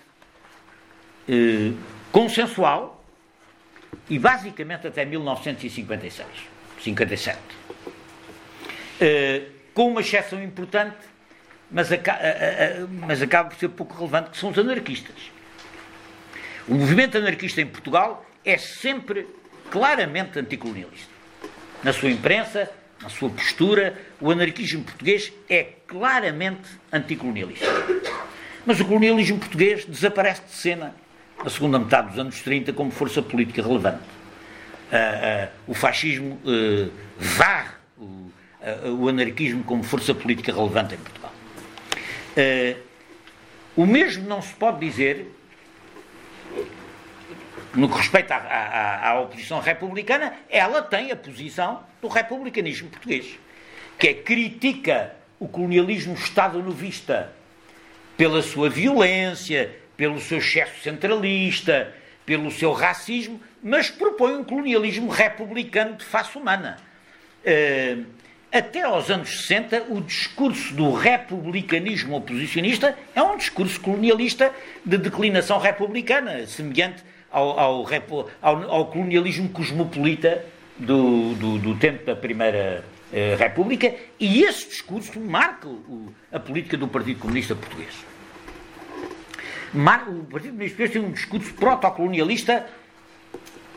eh, 1.28 1.72
consensual 2.10 3.04
e 4.08 4.18
basicamente 4.18 4.86
até 4.86 5.04
1956, 5.04 6.26
57. 6.82 7.38
Eh, 9.02 9.42
com 9.74 9.90
uma 9.90 10.00
exceção 10.00 10.42
importante 10.42 10.96
mas, 11.70 11.92
aca 11.92 12.18
mas 12.88 13.20
acaba 13.20 13.50
por 13.50 13.58
ser 13.58 13.68
pouco 13.68 13.94
relevante, 13.94 14.30
que 14.30 14.38
são 14.38 14.48
os 14.48 14.58
anarquistas. 14.58 15.30
O 16.66 16.74
movimento 16.74 17.18
anarquista 17.18 17.60
em 17.60 17.66
Portugal 17.66 18.24
é 18.44 18.56
sempre 18.56 19.26
claramente 19.70 20.38
anticolonialista. 20.38 21.10
Na 21.82 21.92
sua 21.92 22.10
imprensa, 22.10 22.70
na 23.02 23.08
sua 23.08 23.30
postura, 23.30 23.98
o 24.20 24.30
anarquismo 24.30 24.84
português 24.84 25.32
é 25.48 25.68
claramente 25.86 26.68
anticolonialista. 26.92 27.66
Mas 28.66 28.78
o 28.80 28.84
colonialismo 28.84 29.38
português 29.38 29.84
desaparece 29.86 30.42
de 30.42 30.52
cena 30.52 30.94
na 31.42 31.48
segunda 31.48 31.78
metade 31.78 32.08
dos 32.10 32.18
anos 32.18 32.42
30 32.42 32.72
como 32.72 32.90
força 32.90 33.22
política 33.22 33.62
relevante. 33.62 34.02
Uh, 34.90 34.94
uh, 34.94 35.50
o 35.68 35.74
fascismo 35.74 36.38
uh, 36.44 36.90
varre 37.16 37.70
o, 37.96 38.30
o 38.98 39.08
anarquismo 39.08 39.62
como 39.64 39.82
força 39.82 40.12
política 40.12 40.52
relevante 40.52 40.94
em 40.94 40.98
Portugal. 40.98 41.32
O 43.76 43.86
mesmo 43.86 44.28
não 44.28 44.42
se 44.42 44.52
pode 44.54 44.80
dizer 44.80 45.26
no 47.74 47.88
que 47.88 47.96
respeita 47.96 48.34
à, 48.34 48.38
à, 48.38 49.10
à, 49.10 49.20
oposição 49.20 49.60
republicana, 49.60 50.34
ela 50.48 50.82
tem 50.82 51.10
a 51.10 51.16
posição 51.16 51.82
do 52.00 52.08
republicanismo 52.08 52.88
português, 52.88 53.38
que 53.98 54.08
é 54.08 54.14
critica 54.14 55.14
o 55.38 55.46
colonialismo 55.46 56.14
Estado-novista 56.14 57.32
pela 58.16 58.42
sua 58.42 58.68
violência, 58.68 59.74
pelo 59.96 60.20
seu 60.20 60.38
excesso 60.38 60.82
centralista, 60.82 61.94
pelo 62.26 62.50
seu 62.50 62.72
racismo, 62.72 63.40
mas 63.62 63.90
propõe 63.90 64.36
um 64.36 64.44
colonialismo 64.44 65.10
republicano 65.10 65.96
de 65.96 66.04
face 66.04 66.36
humana. 66.36 66.78
Uh, 67.44 68.04
até 68.52 68.82
aos 68.82 69.08
anos 69.10 69.46
60, 69.46 69.86
o 69.90 70.00
discurso 70.00 70.74
do 70.74 70.92
republicanismo 70.92 72.16
oposicionista 72.16 72.98
é 73.14 73.22
um 73.22 73.36
discurso 73.36 73.80
colonialista 73.80 74.52
de 74.84 74.98
declinação 74.98 75.58
republicana, 75.58 76.44
semelhante 76.46 77.02
ao, 77.30 77.58
ao, 77.58 77.86
ao, 78.42 78.70
ao 78.70 78.86
colonialismo 78.86 79.48
cosmopolita 79.48 80.44
do, 80.78 81.34
do, 81.34 81.58
do, 81.58 81.76
tempo 81.76 82.04
da 82.04 82.16
Primeira 82.16 82.84
eh, 83.12 83.36
República, 83.38 83.94
e 84.18 84.42
esse 84.42 84.68
discurso 84.68 85.20
marca 85.20 85.68
o, 85.68 86.12
a 86.32 86.40
política 86.40 86.76
do 86.76 86.88
Partido 86.88 87.20
Comunista 87.20 87.54
Português. 87.54 87.94
Marca, 89.72 90.10
o 90.10 90.24
Partido 90.24 90.52
Comunista 90.52 90.76
Português 90.76 90.90
tem 90.90 91.02
um 91.02 91.12
discurso 91.12 91.54
protocolonialista 91.54 92.66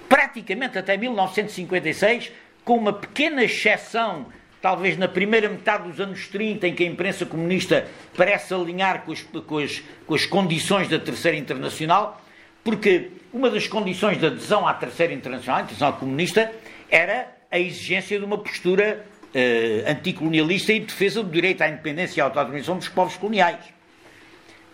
praticamente 0.08 0.78
até 0.78 0.96
1956, 0.96 2.32
com 2.64 2.78
uma 2.78 2.94
pequena 2.94 3.44
exceção 3.44 4.28
talvez 4.64 4.98
na 4.98 5.10
primeira 5.10 5.50
metade 5.50 5.90
dos 5.90 6.00
anos 6.00 6.26
30, 6.30 6.70
em 6.70 6.74
que 6.74 6.84
a 6.84 6.88
imprensa 6.88 7.26
comunista 7.26 7.86
parece 8.16 8.54
alinhar 8.54 9.02
com 9.02 9.12
as, 9.12 9.22
com 9.22 9.58
as, 9.58 9.84
com 10.08 10.16
as 10.16 10.26
condições 10.26 10.88
da 10.88 10.98
Terceira 10.98 11.38
Internacional, 11.38 12.23
porque 12.64 13.12
uma 13.34 13.50
das 13.50 13.68
condições 13.68 14.18
da 14.20 14.28
adesão 14.28 14.68
à 14.68 14.74
Terceira 14.74 15.14
Internacional, 15.14 15.60
a 15.60 15.64
Internacional 15.64 16.00
Comunista, 16.00 16.52
era 16.90 17.28
a 17.52 17.60
exigência 17.60 18.18
de 18.20 18.26
uma 18.26 18.38
postura 18.38 19.06
uh, 19.34 19.92
anticolonialista 19.92 20.72
e 20.72 20.80
de 20.80 20.86
defesa 20.86 21.24
do 21.24 21.30
direito 21.30 21.62
à 21.62 21.68
independência 21.68 22.20
e 22.20 22.22
à 22.22 22.26
autodeterminação 22.26 22.78
dos 22.78 22.88
povos 22.88 23.18
coloniais. 23.18 23.60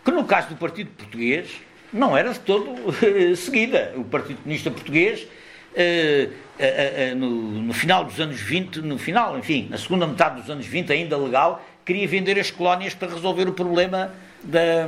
Que 0.03 0.11
no 0.11 0.25
caso 0.25 0.49
do 0.49 0.55
Partido 0.55 0.91
Português 0.91 1.49
não 1.91 2.15
era 2.15 2.31
de 2.33 2.39
todo 2.39 2.69
uh, 2.71 3.35
seguida. 3.35 3.93
O 3.95 4.03
Partido 4.03 4.37
Comunista 4.37 4.69
Português 4.69 5.23
uh, 5.23 6.31
uh, 6.31 7.15
no, 7.15 7.29
no, 7.29 7.73
final 7.73 8.03
dos 8.03 8.19
anos 8.19 8.39
20, 8.39 8.81
no 8.81 8.97
final, 8.97 9.37
enfim, 9.37 9.67
na 9.69 9.77
segunda 9.77 10.05
metade 10.05 10.41
dos 10.41 10.49
anos 10.49 10.65
20, 10.65 10.91
ainda 10.91 11.17
legal, 11.17 11.65
queria 11.85 12.07
vender 12.07 12.39
as 12.39 12.51
colónias 12.51 12.93
para 12.93 13.07
resolver 13.09 13.47
o 13.47 13.53
problema 13.53 14.13
da, 14.43 14.87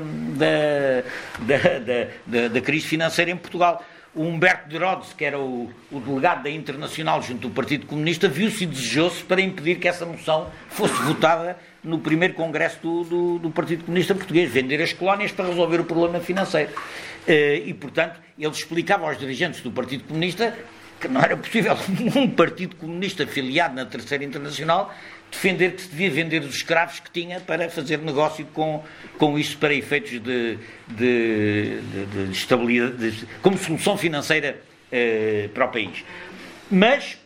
da, 1.40 2.08
da, 2.26 2.48
da, 2.48 2.62
crise 2.62 2.88
financeira 2.88 3.32
em 3.32 3.38
Portugal. 3.38 3.84
O 4.14 4.24
Humberto 4.24 4.68
de 4.68 4.78
Rhodes, 4.78 5.14
que 5.14 5.24
era 5.24 5.40
o, 5.40 5.72
o, 5.90 6.00
delegado 6.00 6.44
da 6.44 6.50
Internacional 6.50 7.22
junto 7.22 7.48
do 7.48 7.50
Partido 7.50 7.86
Comunista, 7.86 8.28
viu-se 8.28 8.66
e 8.66 8.68
desejou-se 8.68 9.24
para 9.24 9.40
impedir 9.40 9.80
que 9.80 9.88
essa 9.88 10.06
moção 10.06 10.50
fosse 10.70 10.94
votada 11.04 11.58
no 11.82 12.00
primeiro 12.00 12.34
congresso 12.34 12.78
do, 12.82 13.04
do, 13.04 13.40
do, 13.40 13.52
Partido 13.52 13.86
Comunista 13.86 14.14
Português, 14.14 14.52
vender 14.52 14.82
as 14.82 14.92
colónias 14.92 15.32
para 15.32 15.48
resolver 15.48 15.80
o 15.80 15.86
problema 15.86 16.20
financeiro. 16.20 16.72
E, 17.26 17.74
portanto, 17.74 18.20
ele 18.38 18.52
explicava 18.52 19.08
aos 19.08 19.18
dirigentes 19.18 19.62
do 19.62 19.72
Partido 19.72 20.04
Comunista 20.04 20.58
que 21.02 21.08
não 21.08 21.20
era 21.20 21.36
possível 21.36 21.76
um 22.16 22.30
partido 22.30 22.76
comunista 22.76 23.24
afiliado 23.24 23.74
na 23.74 23.86
Terceira 23.86 24.24
Internacional 24.24 24.94
defender 25.32 25.74
que 25.74 25.82
se 25.82 25.90
devia 25.90 26.12
vender 26.12 26.42
os 26.42 26.56
escravos 26.56 27.00
que 27.00 27.10
tinha 27.10 27.40
para 27.40 27.70
fazer 27.70 27.98
negócio 28.00 28.46
com, 28.54 28.84
com 29.18 29.40
isso 29.40 29.58
para 29.58 29.74
efeitos 29.74 30.12
de, 30.12 30.20
de, 30.20 30.58
de, 31.80 32.26
de 32.28 32.32
estabilidade, 32.32 33.28
como 33.42 33.58
solução 33.58 33.98
financeira 33.98 34.62
eh, 34.92 35.50
para 35.54 35.66
o 35.66 35.70
país. 35.70 36.04
Mas 36.70 37.18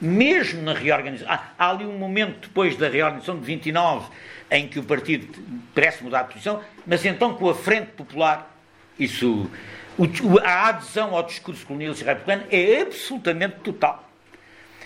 mesmo 0.00 0.62
na 0.62 0.72
reorganização. 0.72 1.32
Há, 1.32 1.42
há 1.58 1.70
ali 1.70 1.84
um 1.84 1.98
momento 1.98 2.48
depois 2.48 2.76
da 2.76 2.88
reorganização 2.88 3.38
de 3.38 3.44
29 3.44 4.08
em 4.50 4.66
que 4.66 4.78
o 4.78 4.82
partido 4.82 5.28
parece 5.74 6.02
mudar 6.02 6.22
de 6.22 6.32
posição, 6.32 6.60
mas 6.86 7.04
então 7.04 7.34
com 7.34 7.48
a 7.48 7.54
Frente 7.54 7.92
Popular, 7.92 8.52
isso, 8.98 9.48
o, 9.96 10.38
a 10.42 10.68
adesão 10.68 11.14
ao 11.14 11.22
discurso 11.22 11.64
colonialista 11.66 12.04
republicano 12.04 12.44
é 12.50 12.80
absolutamente 12.80 13.56
total. 13.62 14.09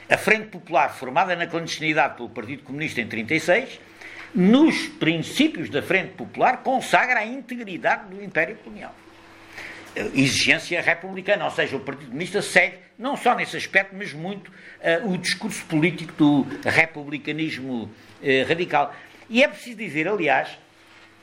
A 0.09 0.19
Frente 0.19 0.49
Popular, 0.49 0.91
formada 0.91 1.35
na 1.35 1.47
clandestinidade 1.47 2.17
pelo 2.17 2.29
Partido 2.29 2.63
Comunista 2.63 3.01
em 3.01 3.07
36, 3.07 3.81
nos 4.35 4.87
princípios 4.87 5.71
da 5.71 5.81
Frente 5.81 6.13
Popular, 6.13 6.59
consagra 6.59 7.21
a 7.21 7.27
integridade 7.27 8.09
do 8.15 8.23
Império 8.23 8.57
Colonial. 8.57 8.95
Exigência 10.15 10.83
republicana, 10.83 11.45
ou 11.45 11.51
seja, 11.51 11.77
o 11.77 11.81
Partido 11.81 12.09
Comunista 12.09 12.43
segue, 12.43 12.79
não 12.99 13.17
só 13.17 13.35
nesse 13.35 13.57
aspecto, 13.57 13.95
mas 13.97 14.13
muito 14.13 14.49
uh, 14.49 15.11
o 15.11 15.17
discurso 15.17 15.65
político 15.67 16.13
do 16.15 16.47
republicanismo 16.69 17.85
uh, 17.85 18.49
radical. 18.49 18.95
E 19.31 19.43
é 19.43 19.49
preciso 19.49 19.77
dizer, 19.77 20.07
aliás, 20.09 20.59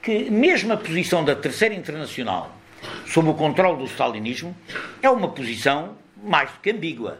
que 0.01 0.31
mesmo 0.31 0.73
a 0.73 0.77
posição 0.77 1.23
da 1.23 1.35
Terceira 1.35 1.75
Internacional 1.75 2.57
sob 3.05 3.29
o 3.29 3.33
controle 3.35 3.77
do 3.77 3.85
stalinismo 3.85 4.55
é 5.01 5.09
uma 5.09 5.29
posição 5.29 5.97
mais 6.23 6.49
do 6.51 6.59
que 6.59 6.71
ambígua. 6.71 7.19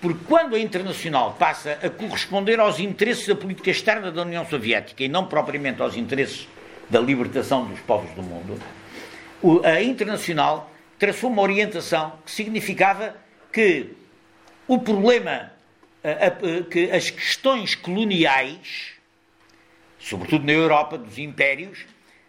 Porque 0.00 0.24
quando 0.26 0.54
a 0.54 0.58
Internacional 0.58 1.34
passa 1.38 1.78
a 1.82 1.90
corresponder 1.90 2.60
aos 2.60 2.78
interesses 2.78 3.26
da 3.26 3.34
política 3.34 3.70
externa 3.70 4.12
da 4.12 4.22
União 4.22 4.46
Soviética 4.46 5.02
e 5.02 5.08
não 5.08 5.26
propriamente 5.26 5.82
aos 5.82 5.96
interesses 5.96 6.48
da 6.88 7.00
libertação 7.00 7.66
dos 7.66 7.80
povos 7.80 8.10
do 8.12 8.22
mundo, 8.22 8.60
a 9.64 9.82
Internacional 9.82 10.70
traçou 10.98 11.30
uma 11.30 11.42
orientação 11.42 12.12
que 12.24 12.30
significava 12.30 13.16
que 13.52 13.90
o 14.66 14.78
problema, 14.78 15.52
que 16.70 16.90
as 16.90 17.10
questões 17.10 17.74
coloniais 17.74 18.98
sobretudo 19.98 20.44
na 20.44 20.52
Europa, 20.52 20.96
dos 20.96 21.18
impérios, 21.18 21.80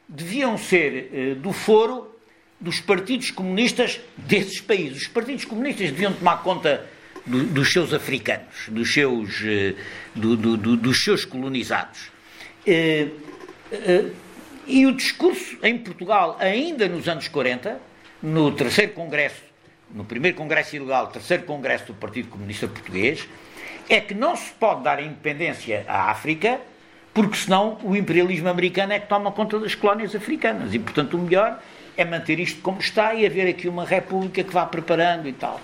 deviam 0.08 0.58
ser 0.58 1.10
eh, 1.14 1.36
do 1.36 1.54
foro 1.54 2.16
dos 2.60 2.80
partidos 2.80 3.32
comunistas 3.32 4.02
desses 4.18 4.60
países. 4.60 5.04
Os 5.04 5.08
partidos 5.08 5.46
comunistas 5.46 5.92
deviam 5.92 6.12
tomar 6.12 6.44
conta 6.44 6.86
do, 7.30 7.44
dos 7.44 7.72
seus 7.72 7.94
africanos, 7.94 8.68
dos 8.70 8.92
seus, 8.92 9.42
eh, 9.46 9.76
do, 10.16 10.36
do, 10.36 10.76
dos 10.76 11.04
seus 11.04 11.24
colonizados. 11.24 12.10
Eh, 12.66 13.08
e 14.66 14.86
o 14.86 14.94
discurso 14.94 15.58
em 15.64 15.78
Portugal, 15.78 16.38
ainda 16.40 16.88
nos 16.88 17.08
anos 17.08 17.28
40, 17.28 17.80
no 18.22 18.52
terceiro 18.52 18.94
congresso, 18.94 19.42
no 19.94 20.04
primeiro 20.04 20.36
congresso 20.36 20.76
ilegal, 20.76 21.08
terceiro 21.08 21.44
congresso 21.44 21.86
do 21.88 21.94
Partido 21.94 22.30
Comunista 22.30 22.68
Português, 22.68 23.28
é 23.88 24.02
que 24.02 24.14
não 24.14 24.36
se 24.36 24.52
pode 24.52 24.84
dar 24.84 25.02
independência 25.02 25.86
à 25.88 26.12
África 26.12 26.60
porque 27.14 27.36
senão 27.36 27.78
o 27.84 27.96
imperialismo 27.96 28.48
americano 28.48 28.94
é 28.94 29.00
que 29.00 29.08
toma 29.08 29.32
conta 29.32 29.60
das 29.60 29.76
colónias 29.76 30.16
africanas 30.16 30.74
e, 30.74 30.80
portanto, 30.80 31.18
o 31.18 31.22
melhor 31.22 31.60
é 31.98 32.06
manter 32.06 32.40
isto 32.40 32.62
como 32.62 32.80
está 32.80 33.14
e 33.14 33.26
haver 33.26 33.50
aqui 33.50 33.68
uma 33.68 33.84
república 33.84 34.44
que 34.44 34.54
vá 34.54 34.66
preparando 34.66 35.28
e 35.28 35.34
tal. 35.34 35.60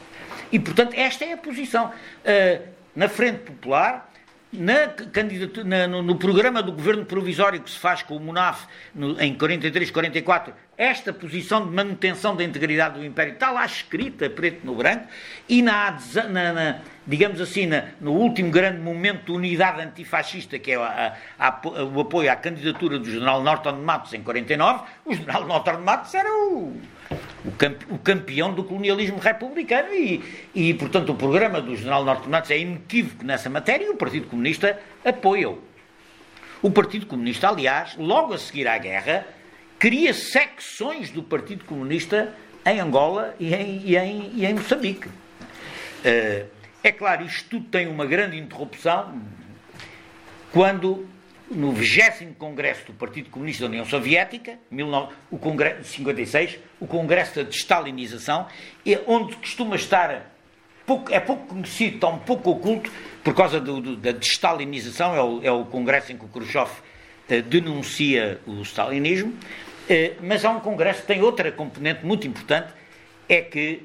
E, 0.56 0.60
portanto, 0.60 0.94
esta 0.96 1.26
é 1.26 1.34
a 1.34 1.38
posição. 1.38 1.88
Uh, 1.88 2.66
na 2.96 3.10
Frente 3.10 3.40
Popular, 3.40 4.10
na 4.54 4.88
na, 5.66 5.86
no, 5.86 6.02
no, 6.02 6.16
programa 6.16 6.64
do 6.64 6.72
governo 6.72 7.04
provisório 7.04 7.62
que 7.62 7.70
se 7.70 7.78
faz 7.78 8.02
com 8.02 8.16
o 8.16 8.22
MUNAF 8.22 8.66
no, 8.94 9.22
em 9.22 9.36
43, 9.36 9.92
44, 9.92 10.54
esta 10.78 11.12
posição 11.12 11.66
de 11.66 11.74
manutenção 11.74 12.38
da 12.38 12.42
integridade 12.42 12.98
do 12.98 13.04
Império 13.04 13.34
está 13.34 13.52
lá 13.52 13.66
escrita, 13.66 14.30
preto 14.30 14.66
no 14.66 14.76
branco, 14.76 15.10
e 15.50 15.62
na, 15.62 16.00
na, 16.30 16.54
na 16.54 16.80
digamos 17.06 17.42
assim, 17.42 17.70
no 18.00 18.14
último 18.14 18.50
grande 18.50 18.80
momento 18.80 19.26
de 19.26 19.32
unidade 19.34 19.82
antifascista, 19.82 20.58
que 20.58 20.72
é 20.72 20.76
a, 20.78 21.18
a, 21.38 21.48
a, 21.50 21.84
o 21.84 22.00
apoio 22.00 22.32
à 22.32 22.36
candidatura 22.38 22.98
do 22.98 23.12
general 23.12 23.44
Norton 23.44 23.74
de 23.74 23.82
Matos 23.82 24.14
em 24.14 24.24
49, 24.24 24.86
o 25.04 25.14
general 25.14 25.46
Norton 25.46 25.76
de 25.76 25.82
Matos 25.82 26.14
era 26.14 26.30
o 26.30 26.80
o, 27.90 27.98
campeão 28.00 28.54
do 28.54 28.64
colonialismo 28.64 29.20
republicano 29.20 29.94
e, 29.94 30.24
e, 30.54 30.74
portanto, 30.74 31.12
o 31.12 31.16
programa 31.16 31.62
do 31.62 31.76
general 31.76 32.04
Norte 32.04 32.54
é 32.54 32.60
inequívoco 32.60 33.24
nessa 33.24 33.50
matéria 33.50 33.86
e 33.86 33.90
o 33.90 33.96
Partido 33.96 34.28
Comunista 34.28 34.80
apoia-o. 35.04 35.62
O 36.62 36.72
Partido 36.72 37.06
Comunista, 37.06 37.50
aliás, 37.50 37.96
logo 37.98 38.34
a 38.34 38.38
seguir 38.38 38.68
à 38.68 38.78
guerra, 38.78 39.26
cria 39.78 40.14
secções 40.14 41.12
do 41.12 41.22
Partido 41.22 41.64
Comunista 41.66 42.34
em 42.66 42.80
Angola 42.80 43.36
e 43.40 43.54
em, 43.54 43.82
e 43.86 43.96
em, 43.96 44.32
e 44.34 44.46
em 44.46 44.54
Moçambique. 44.56 45.08
Uh, 45.08 46.48
é 46.84 46.92
claro, 46.92 47.26
isto 47.26 47.50
tudo 47.50 47.66
tem 47.68 47.88
uma 47.88 48.06
grande 48.06 48.38
interrupção 48.38 49.22
quando 50.52 51.08
no 51.50 51.72
20 51.72 52.36
Congresso 52.38 52.88
do 52.88 52.94
Partido 52.94 53.30
Comunista 53.30 53.64
da 53.64 53.70
União 53.70 53.86
Soviética, 53.86 54.58
o 55.30 55.38
Congresso, 55.38 55.84
56, 55.92 56.60
o 56.80 56.88
Congresso 56.88 57.36
da 57.36 57.44
Destalinização, 57.44 58.48
onde 59.08 59.36
costuma 59.36 59.76
estar, 59.76 60.32
pouco, 60.86 61.14
é 61.14 61.20
pouco 61.20 61.48
conhecido, 61.48 61.96
está 61.96 62.08
um 62.08 62.20
pouco 62.20 62.52
oculto, 62.52 62.92
por 63.24 63.34
causa 63.34 63.60
do, 63.60 63.80
do, 63.80 63.96
da 63.96 64.12
destalinização, 64.12 65.16
é 65.16 65.22
o, 65.22 65.44
é 65.44 65.52
o 65.52 65.66
Congresso 65.66 66.12
em 66.12 66.18
que 66.18 66.26
o 66.26 66.28
Khrushchev 66.28 66.70
eh, 67.30 67.42
denuncia 67.42 68.40
o 68.46 68.62
stalinismo, 68.62 69.34
eh, 69.90 70.14
mas 70.22 70.46
há 70.46 70.52
um 70.52 70.60
Congresso 70.60 71.02
que 71.02 71.08
tem 71.08 71.22
outra 71.22 71.52
componente 71.52 72.06
muito 72.06 72.28
importante, 72.28 72.74
é 73.28 73.42
que 73.42 73.84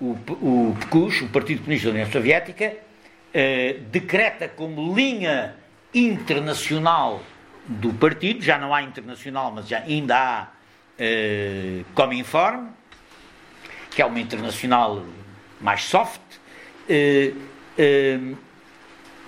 o, 0.00 0.12
o 0.12 0.76
PCUS, 0.80 1.22
o 1.22 1.28
Partido 1.28 1.60
Comunista 1.60 1.88
da 1.88 1.94
União 1.94 2.10
Soviética, 2.10 2.74
eh, 3.32 3.76
decreta 3.90 4.48
como 4.48 4.94
linha 4.94 5.54
internacional 5.94 7.22
do 7.66 7.92
partido, 7.92 8.42
já 8.42 8.58
não 8.58 8.74
há 8.74 8.82
internacional, 8.82 9.52
mas 9.52 9.68
já 9.68 9.78
ainda 9.78 10.16
há 10.16 10.48
uh, 10.98 11.84
Cominform, 11.94 12.68
que 13.90 14.00
é 14.00 14.06
uma 14.06 14.20
internacional 14.20 15.04
mais 15.60 15.84
soft, 15.84 16.20
uh, 16.88 17.36
uh, 17.78 18.38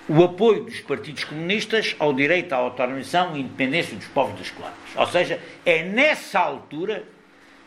o 0.09 0.25
apoio 0.25 0.65
dos 0.65 0.81
partidos 0.81 1.25
comunistas 1.25 1.95
ao 1.99 2.13
direito 2.13 2.53
à 2.53 2.57
autonomização 2.57 3.37
e 3.37 3.41
independência 3.41 3.97
dos 3.97 4.07
povos 4.07 4.39
das 4.39 4.51
colónias. 4.51 4.79
Ou 4.97 5.07
seja, 5.07 5.41
é 5.65 5.85
nessa 5.85 6.41
altura 6.41 7.05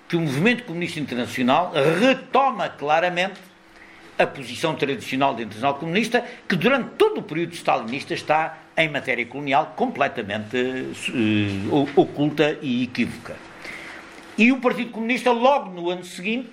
que 0.09 0.15
o 0.17 0.19
movimento 0.19 0.63
comunista 0.63 0.99
internacional 0.99 1.71
retoma 1.99 2.67
claramente 2.67 3.39
a 4.17 4.27
posição 4.27 4.75
tradicional 4.75 5.33
da 5.33 5.41
Internacional 5.41 5.75
Comunista, 5.75 6.23
que 6.47 6.55
durante 6.55 6.89
todo 6.97 7.19
o 7.19 7.23
período 7.23 7.53
stalinista 7.53 8.13
está 8.13 8.57
em 8.75 8.89
matéria 8.89 9.25
colonial 9.25 9.73
completamente 9.75 10.57
uh, 10.57 11.99
oculta 11.99 12.57
e 12.61 12.83
equívoca. 12.83 13.35
E 14.37 14.51
o 14.51 14.59
Partido 14.59 14.91
Comunista, 14.91 15.31
logo 15.31 15.69
no 15.69 15.89
ano 15.89 16.03
seguinte, 16.03 16.51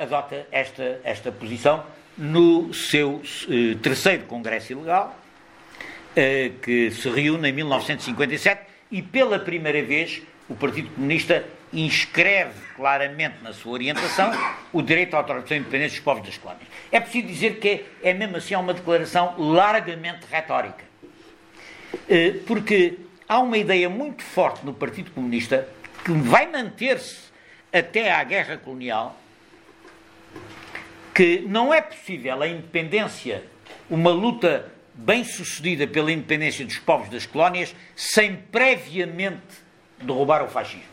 adota 0.00 0.46
esta, 0.50 1.00
esta 1.04 1.30
posição 1.30 1.84
no 2.18 2.74
seu 2.74 3.14
uh, 3.14 3.74
terceiro 3.80 4.24
Congresso 4.24 4.72
Ilegal, 4.72 5.16
uh, 6.10 6.58
que 6.60 6.90
se 6.90 7.08
reúne 7.08 7.50
em 7.50 7.52
1957 7.52 8.62
e 8.90 9.00
pela 9.00 9.38
primeira 9.38 9.82
vez 9.82 10.22
o 10.48 10.54
Partido 10.54 10.90
Comunista 10.90 11.44
inscreve 11.72 12.60
claramente 12.76 13.36
na 13.42 13.52
sua 13.52 13.72
orientação 13.72 14.30
o 14.72 14.82
direito 14.82 15.14
à 15.14 15.18
autorização 15.18 15.56
independente 15.56 15.92
dos 15.92 16.00
povos 16.00 16.26
das 16.26 16.36
colónias. 16.36 16.66
É 16.90 17.00
preciso 17.00 17.26
dizer 17.26 17.58
que 17.58 17.84
é, 18.02 18.10
é 18.10 18.14
mesmo 18.14 18.36
assim 18.36 18.54
uma 18.54 18.74
declaração 18.74 19.34
largamente 19.38 20.26
retórica. 20.30 20.84
Eh, 22.08 22.34
porque 22.46 22.98
há 23.28 23.38
uma 23.38 23.56
ideia 23.56 23.88
muito 23.88 24.22
forte 24.22 24.64
no 24.64 24.74
Partido 24.74 25.10
Comunista 25.10 25.68
que 26.04 26.12
vai 26.12 26.50
manter-se 26.50 27.32
até 27.72 28.12
à 28.12 28.22
guerra 28.24 28.58
colonial 28.58 29.18
que 31.14 31.40
não 31.46 31.72
é 31.72 31.80
possível 31.80 32.42
a 32.42 32.48
independência, 32.48 33.44
uma 33.88 34.10
luta 34.10 34.72
bem 34.94 35.24
sucedida 35.24 35.86
pela 35.86 36.10
independência 36.10 36.64
dos 36.64 36.78
povos 36.78 37.08
das 37.08 37.26
colónias, 37.26 37.74
sem 37.94 38.36
previamente 38.36 39.62
derrubar 40.00 40.42
o 40.42 40.48
fascismo. 40.48 40.91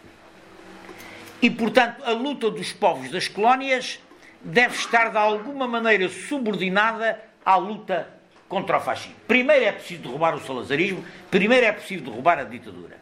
E, 1.42 1.50
portanto, 1.50 2.04
a 2.04 2.12
luta 2.12 2.50
dos 2.52 2.74
povos 2.74 3.10
das 3.12 3.28
colónias 3.28 4.00
deve 4.42 4.76
estar 4.76 5.10
de 5.10 5.18
alguma 5.18 5.68
maneira 5.68 6.10
subordinada 6.10 7.22
à 7.46 7.56
luta 7.56 8.10
contra 8.48 8.78
o 8.78 8.82
fascismo. 8.82 9.16
Primeiro 9.28 9.66
é 9.66 9.72
preciso 9.72 10.02
derrubar 10.02 10.36
o 10.36 10.42
salazarismo, 10.42 11.04
primeiro 11.32 11.66
é 11.66 11.72
preciso 11.72 12.04
derrubar 12.04 12.40
a 12.40 12.44
ditadura. 12.44 12.98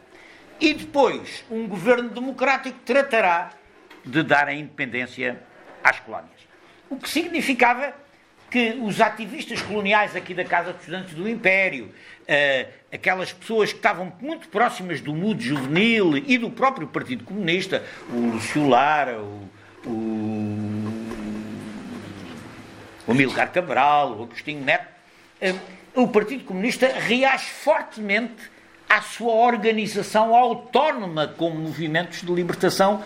E 0.60 0.74
depois, 0.74 1.44
um 1.50 1.66
governo 1.66 2.10
democrático 2.10 2.78
tratará 2.84 3.50
de 4.04 4.22
dar 4.22 4.48
a 4.48 4.54
independência 4.54 5.40
às 5.82 5.98
colónias. 6.00 6.40
O 6.90 6.96
que 6.96 7.08
significava 7.08 7.94
que 8.50 8.78
os 8.82 9.00
ativistas 9.00 9.60
coloniais 9.60 10.16
aqui 10.16 10.32
da 10.32 10.44
Casa 10.44 10.72
dos 10.72 10.80
Estudantes 10.80 11.14
do 11.14 11.28
Império, 11.28 11.86
uh, 11.86 12.68
aquelas 12.92 13.32
pessoas 13.32 13.72
que 13.72 13.78
estavam 13.78 14.12
muito 14.20 14.48
próximas 14.48 15.00
do 15.00 15.14
mundo 15.14 15.40
juvenil 15.40 16.16
e 16.16 16.38
do 16.38 16.50
próprio 16.50 16.86
Partido 16.86 17.24
Comunista, 17.24 17.84
o 18.10 18.32
Lúcio 18.32 18.66
Lara, 18.66 19.20
o, 19.20 19.48
o, 19.86 19.90
o 23.06 23.12
Amilcar 23.12 23.52
Cabral, 23.52 24.18
o 24.18 24.22
Agostinho 24.24 24.64
Neto, 24.64 24.86
eh, 25.40 25.54
o 25.94 26.08
Partido 26.08 26.44
Comunista 26.44 26.88
reage 26.88 27.50
fortemente 27.50 28.50
à 28.88 29.02
sua 29.02 29.32
organização 29.32 30.34
autónoma 30.34 31.28
como 31.28 31.56
movimentos 31.56 32.22
de 32.22 32.32
libertação 32.32 33.02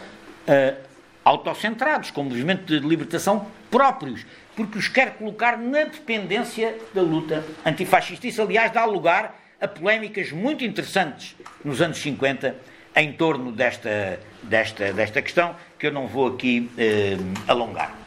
uh, 0.47 0.77
autocentrados, 1.25 2.11
como 2.11 2.31
movimentos 2.31 2.67
de 2.67 2.79
libertação 2.79 3.47
próprios, 3.71 4.25
porque 4.57 4.79
os 4.79 4.89
quer 4.89 5.15
colocar 5.15 5.57
na 5.57 5.85
dependência 5.85 6.77
da 6.95 7.03
luta 7.03 7.45
antifascista. 7.65 8.27
Isso, 8.27 8.43
aliás, 8.43 8.71
dá 8.71 8.85
lugar 8.85 9.41
a 9.61 9.69
polémicas 9.69 10.33
muito 10.33 10.65
interessantes 10.65 11.37
nos 11.65 11.81
anos 11.81 11.99
50 11.99 12.57
em 12.95 13.13
torno 13.13 13.53
desta, 13.53 14.21
desta, 14.43 14.93
desta 14.93 15.23
questão, 15.23 15.57
que 15.79 15.87
eu 15.87 15.93
não 15.93 16.07
vou 16.07 16.29
aqui 16.29 16.71
uh, 16.77 17.51
alongar. 17.51 18.03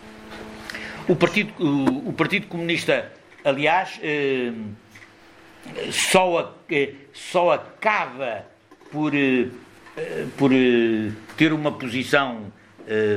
O 1.07 1.15
Partido, 1.15 1.53
o, 1.59 2.11
Partido 2.13 2.47
Comunista, 2.47 3.11
aliás, 3.43 3.99
eh, 4.01 4.51
só, 5.91 6.57
só 7.13 7.51
acaba 7.51 8.43
por, 8.91 9.13
eh, 9.13 9.49
por 10.35 10.51
eh, 10.51 11.11
ter 11.37 11.53
uma 11.53 11.71
posição 11.71 12.51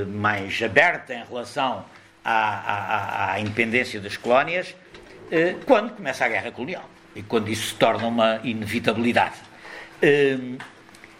mais 0.07 0.63
aberta 0.63 1.13
em 1.15 1.25
relação 1.25 1.85
à, 2.31 3.31
à, 3.31 3.33
à 3.35 3.41
independência 3.41 4.01
das 4.01 4.17
colónias 4.17 4.75
quando 5.67 5.95
começa 5.95 6.25
a 6.25 6.29
guerra 6.29 6.51
colonial 6.51 6.89
e 7.15 7.23
quando 7.23 7.49
isso 7.49 7.69
se 7.69 7.75
torna 7.75 8.07
uma 8.07 8.41
inevitabilidade. 8.43 9.37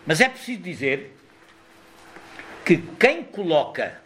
Mas 0.07 0.21
é 0.21 0.29
preciso 0.31 0.63
dizer 0.63 1.15
que 2.65 2.79
quem 2.99 3.23
coloca 3.23 4.01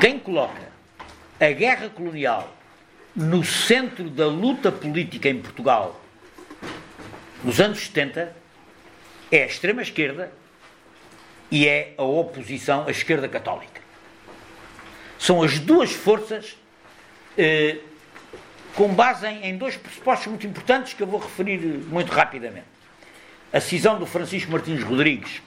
quem 0.00 0.18
coloca 0.18 0.70
a 1.38 1.50
guerra 1.50 1.88
colonial 1.90 2.56
no 3.14 3.44
centro 3.44 4.08
da 4.08 4.26
luta 4.26 4.72
política 4.72 5.28
em 5.28 5.40
Portugal 5.40 6.00
nos 7.42 7.60
anos 7.60 7.80
70 7.86 8.34
é 9.30 9.42
a 9.42 9.46
extrema-esquerda 9.46 10.32
e 11.50 11.66
é 11.66 11.94
a 11.96 12.02
oposição 12.02 12.86
à 12.86 12.90
esquerda 12.90 13.28
católica. 13.28 13.79
São 15.20 15.42
as 15.42 15.60
duas 15.60 15.92
forças 15.92 16.56
eh, 17.38 17.76
com 18.74 18.88
base 18.88 19.26
em, 19.26 19.50
em, 19.50 19.56
dois 19.56 19.76
pressupostos 19.76 20.26
muito 20.26 20.46
importantes 20.46 20.94
que 20.94 21.02
eu 21.02 21.06
vou 21.06 21.20
referir 21.20 21.58
muito 21.58 22.10
rapidamente. 22.10 22.66
A 23.52 23.60
cisão 23.60 23.98
do 23.98 24.06
Francisco 24.06 24.50
Martins 24.50 24.82
Rodrigues 24.82 25.42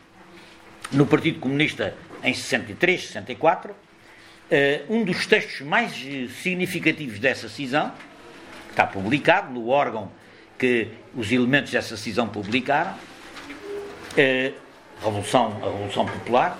no 0.91 1.05
Partido 1.05 1.39
Comunista 1.39 1.95
em 2.23 2.33
63, 2.33 3.07
64 3.07 3.75
Uh, 4.53 4.93
um 4.93 5.03
dos 5.03 5.25
textos 5.25 5.61
mais 5.61 5.93
significativos 6.41 7.17
dessa 7.17 7.49
cisão, 7.49 7.91
está 8.69 8.85
publicado 8.85 9.51
no 9.51 9.69
órgão 9.69 10.11
que 10.59 10.89
os 11.15 11.31
elementos 11.31 11.71
dessa 11.71 11.97
cisão 11.97 12.27
publicaram, 12.27 12.91
uh, 12.91 14.53
Revolução, 15.03 15.59
a 15.59 15.65
Revolução 15.71 16.05
Popular, 16.05 16.59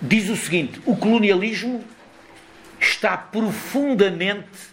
diz 0.00 0.28
o 0.28 0.36
seguinte: 0.36 0.80
o 0.86 0.96
colonialismo 0.96 1.84
está 2.78 3.16
profundamente 3.16 4.70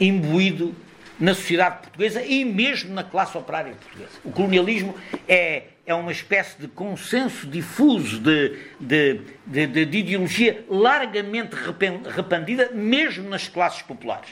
imbuído 0.00 0.74
na 1.20 1.34
sociedade 1.34 1.78
portuguesa 1.82 2.22
e 2.22 2.44
mesmo 2.44 2.92
na 2.92 3.04
classe 3.04 3.36
operária 3.38 3.74
portuguesa. 3.74 4.18
O 4.24 4.32
colonialismo 4.32 4.94
é 5.28 5.64
é 5.86 5.94
uma 5.94 6.12
espécie 6.12 6.58
de 6.58 6.68
consenso 6.68 7.46
difuso 7.46 8.18
de, 8.18 8.58
de, 8.80 9.20
de, 9.46 9.66
de 9.66 9.98
ideologia 9.98 10.64
largamente 10.68 11.54
repandida, 11.54 12.70
mesmo 12.72 13.28
nas 13.28 13.48
classes 13.48 13.82
populares. 13.82 14.30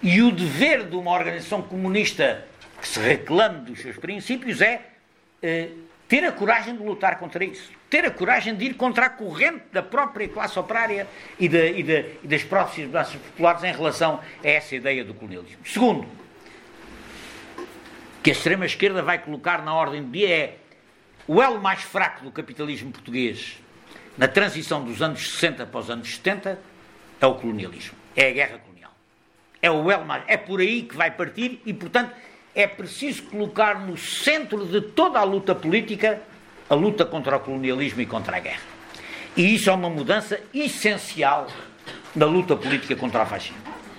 E 0.00 0.22
o 0.22 0.30
dever 0.30 0.84
de 0.84 0.94
uma 0.94 1.10
organização 1.10 1.62
comunista 1.62 2.46
que 2.80 2.86
se 2.86 3.00
reclame 3.00 3.64
dos 3.64 3.80
seus 3.80 3.96
princípios 3.96 4.60
é 4.60 4.82
eh, 5.42 5.70
ter 6.08 6.24
a 6.24 6.32
coragem 6.32 6.74
de 6.74 6.82
lutar 6.82 7.18
contra 7.18 7.44
isso. 7.44 7.70
Ter 7.90 8.04
a 8.04 8.10
coragem 8.10 8.54
de 8.56 8.64
ir 8.64 8.74
contra 8.74 9.06
a 9.06 9.10
corrente 9.10 9.64
da 9.70 9.82
própria 9.82 10.26
classe 10.26 10.58
operária 10.58 11.06
e, 11.38 11.46
de, 11.46 11.72
e, 11.72 11.82
de, 11.82 12.04
e 12.24 12.26
das 12.26 12.42
próprias 12.42 12.90
classes 12.90 13.16
populares 13.16 13.62
em 13.62 13.72
relação 13.72 14.20
a 14.42 14.48
essa 14.48 14.74
ideia 14.74 15.04
do 15.04 15.12
colonialismo. 15.12 15.60
Segundo, 15.66 16.08
que 18.22 18.30
a 18.30 18.32
extrema-esquerda 18.32 19.02
vai 19.02 19.18
colocar 19.18 19.62
na 19.62 19.74
ordem 19.74 20.02
do 20.02 20.10
dia 20.10 20.28
é 20.28 20.56
o 21.26 21.42
elo 21.42 21.60
mais 21.60 21.82
fraco 21.82 22.24
do 22.24 22.32
capitalismo 22.32 22.90
português 22.90 23.58
na 24.16 24.26
transição 24.26 24.82
dos 24.82 25.02
anos 25.02 25.30
60 25.34 25.66
para 25.66 25.80
os 25.80 25.90
anos 25.90 26.14
70 26.16 26.58
é 27.20 27.26
o 27.26 27.34
colonialismo, 27.34 27.96
é 28.16 28.28
a 28.28 28.32
guerra 28.32 28.58
colonial. 28.58 28.92
É 29.60 29.70
o 29.70 29.90
elo 29.90 30.04
mais, 30.06 30.24
é 30.26 30.36
por 30.36 30.60
aí 30.60 30.82
que 30.82 30.96
vai 30.96 31.10
partir 31.10 31.60
e, 31.66 31.74
portanto, 31.74 32.14
é 32.58 32.66
preciso 32.66 33.22
colocar 33.22 33.86
no 33.86 33.96
centro 33.96 34.66
de 34.66 34.80
toda 34.80 35.20
a 35.20 35.22
luta 35.22 35.54
política 35.54 36.20
a 36.68 36.74
luta 36.74 37.06
contra 37.06 37.36
o 37.36 37.40
colonialismo 37.40 38.00
e 38.00 38.06
contra 38.06 38.36
a 38.36 38.40
guerra. 38.40 38.62
E 39.36 39.54
isso 39.54 39.70
é 39.70 39.72
uma 39.72 39.88
mudança 39.88 40.40
essencial 40.52 41.46
na 42.16 42.26
luta 42.26 42.56
política 42.56 42.96
contra 42.96 43.22
o 43.22 43.26
fascismo. 43.26 43.58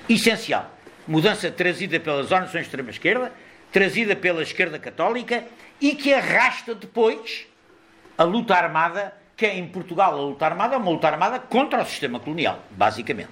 Essencial. 0.09 0.69
Mudança 1.07 1.49
trazida 1.49 2.01
pelas 2.01 2.31
organizações 2.31 2.63
de 2.63 2.67
extrema-esquerda, 2.67 3.31
trazida 3.71 4.13
pela 4.13 4.43
esquerda 4.43 4.77
católica 4.77 5.45
e 5.79 5.95
que 5.95 6.13
arrasta 6.13 6.75
depois 6.75 7.47
a 8.17 8.25
luta 8.25 8.55
armada, 8.55 9.13
que 9.37 9.45
é 9.45 9.57
em 9.57 9.69
Portugal 9.69 10.15
a 10.15 10.21
luta 10.21 10.45
armada 10.45 10.75
é 10.75 10.77
uma 10.77 10.91
luta 10.91 11.07
armada 11.07 11.39
contra 11.39 11.81
o 11.81 11.85
sistema 11.85 12.19
colonial, 12.19 12.61
basicamente. 12.71 13.29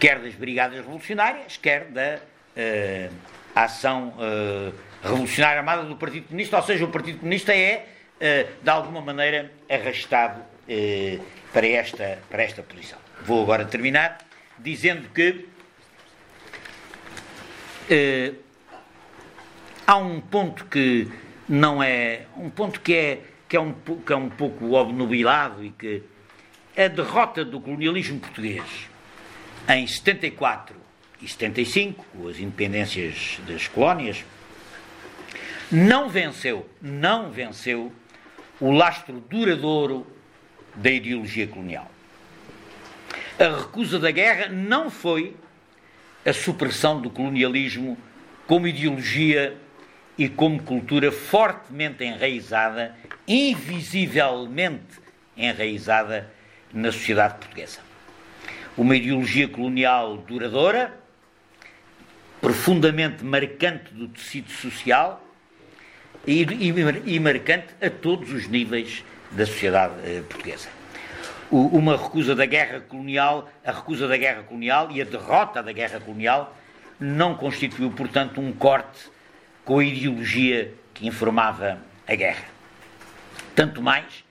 Quer 0.00 0.18
das 0.18 0.34
brigadas 0.34 0.78
revolucionárias, 0.78 1.56
quer 1.56 1.84
da 1.84 2.16
uh, 2.16 3.14
ação 3.54 4.14
uh, 4.18 4.72
revolucionária 5.02 5.58
armada 5.58 5.82
do 5.84 5.96
Partido 5.96 6.26
Comunista, 6.28 6.56
ou 6.56 6.62
seja, 6.62 6.84
o 6.84 6.88
Partido 6.88 7.18
Comunista 7.18 7.54
é, 7.54 7.86
uh, 8.16 8.62
de 8.62 8.70
alguma 8.70 9.00
maneira, 9.00 9.52
arrastado 9.68 10.42
para, 11.52 11.66
esta, 11.66 12.20
para 12.30 12.44
esta 12.44 12.62
posição. 12.62 12.98
Vou 13.22 13.42
agora 13.42 13.64
terminar 13.64 14.18
dizendo 14.56 15.08
que 15.08 15.48
há 19.84 19.96
um 19.96 20.20
ponto 20.20 20.66
que 20.66 21.10
não 21.48 21.82
é. 21.82 22.26
um 22.36 22.48
ponto 22.48 22.80
que 22.80 22.94
é, 22.94 23.20
que 23.48 23.56
é, 23.56 23.60
um, 23.60 23.72
que 23.72 24.12
é 24.12 24.16
um 24.16 24.30
pouco 24.30 24.72
obnubilado 24.74 25.64
e 25.64 25.70
que 25.70 26.04
a 26.76 26.86
derrota 26.86 27.44
do 27.44 27.60
colonialismo 27.60 28.20
português 28.20 28.88
em 29.68 29.86
74 29.86 30.79
e 31.22 31.28
75, 31.28 32.04
com 32.12 32.28
as 32.28 32.38
independências 32.38 33.38
das 33.46 33.68
colónias, 33.68 34.24
não 35.70 36.08
venceu, 36.08 36.68
não 36.80 37.30
venceu 37.30 37.92
o 38.60 38.70
lastro 38.70 39.20
duradouro 39.20 40.06
da 40.74 40.90
ideologia 40.90 41.46
colonial. 41.46 41.90
A 43.38 43.58
recusa 43.58 43.98
da 43.98 44.10
guerra 44.10 44.48
não 44.48 44.90
foi 44.90 45.36
a 46.24 46.32
supressão 46.32 47.00
do 47.00 47.08
colonialismo 47.08 47.96
como 48.46 48.66
ideologia 48.66 49.56
e 50.18 50.28
como 50.28 50.62
cultura 50.62 51.10
fortemente 51.10 52.04
enraizada, 52.04 52.94
invisivelmente 53.26 55.00
enraizada 55.36 56.30
na 56.72 56.92
sociedade 56.92 57.34
portuguesa. 57.38 57.78
Uma 58.76 58.96
ideologia 58.96 59.48
colonial 59.48 60.18
duradoura, 60.18 61.00
profundamente 62.40 63.24
marcante 63.24 63.92
do 63.92 64.08
tecido 64.08 64.50
social 64.50 65.22
e, 66.26 66.42
e, 66.42 67.14
e 67.14 67.20
marcante 67.20 67.74
a 67.80 67.90
todos 67.90 68.32
os 68.32 68.48
níveis 68.48 69.04
da 69.30 69.46
sociedade 69.46 69.94
eh, 70.04 70.22
portuguesa. 70.28 70.68
O, 71.50 71.66
uma 71.76 71.96
recusa 71.96 72.34
da 72.34 72.46
guerra 72.46 72.80
colonial, 72.80 73.50
a 73.64 73.72
recusa 73.72 74.08
da 74.08 74.16
guerra 74.16 74.42
colonial 74.42 74.90
e 74.90 75.02
a 75.02 75.04
derrota 75.04 75.62
da 75.62 75.72
guerra 75.72 76.00
colonial 76.00 76.56
não 76.98 77.34
constituiu, 77.34 77.90
portanto, 77.90 78.40
um 78.40 78.52
corte 78.52 79.10
com 79.64 79.78
a 79.78 79.84
ideologia 79.84 80.72
que 80.94 81.06
informava 81.06 81.78
a 82.06 82.14
guerra. 82.14 82.44
Tanto 83.54 83.82
mais 83.82 84.24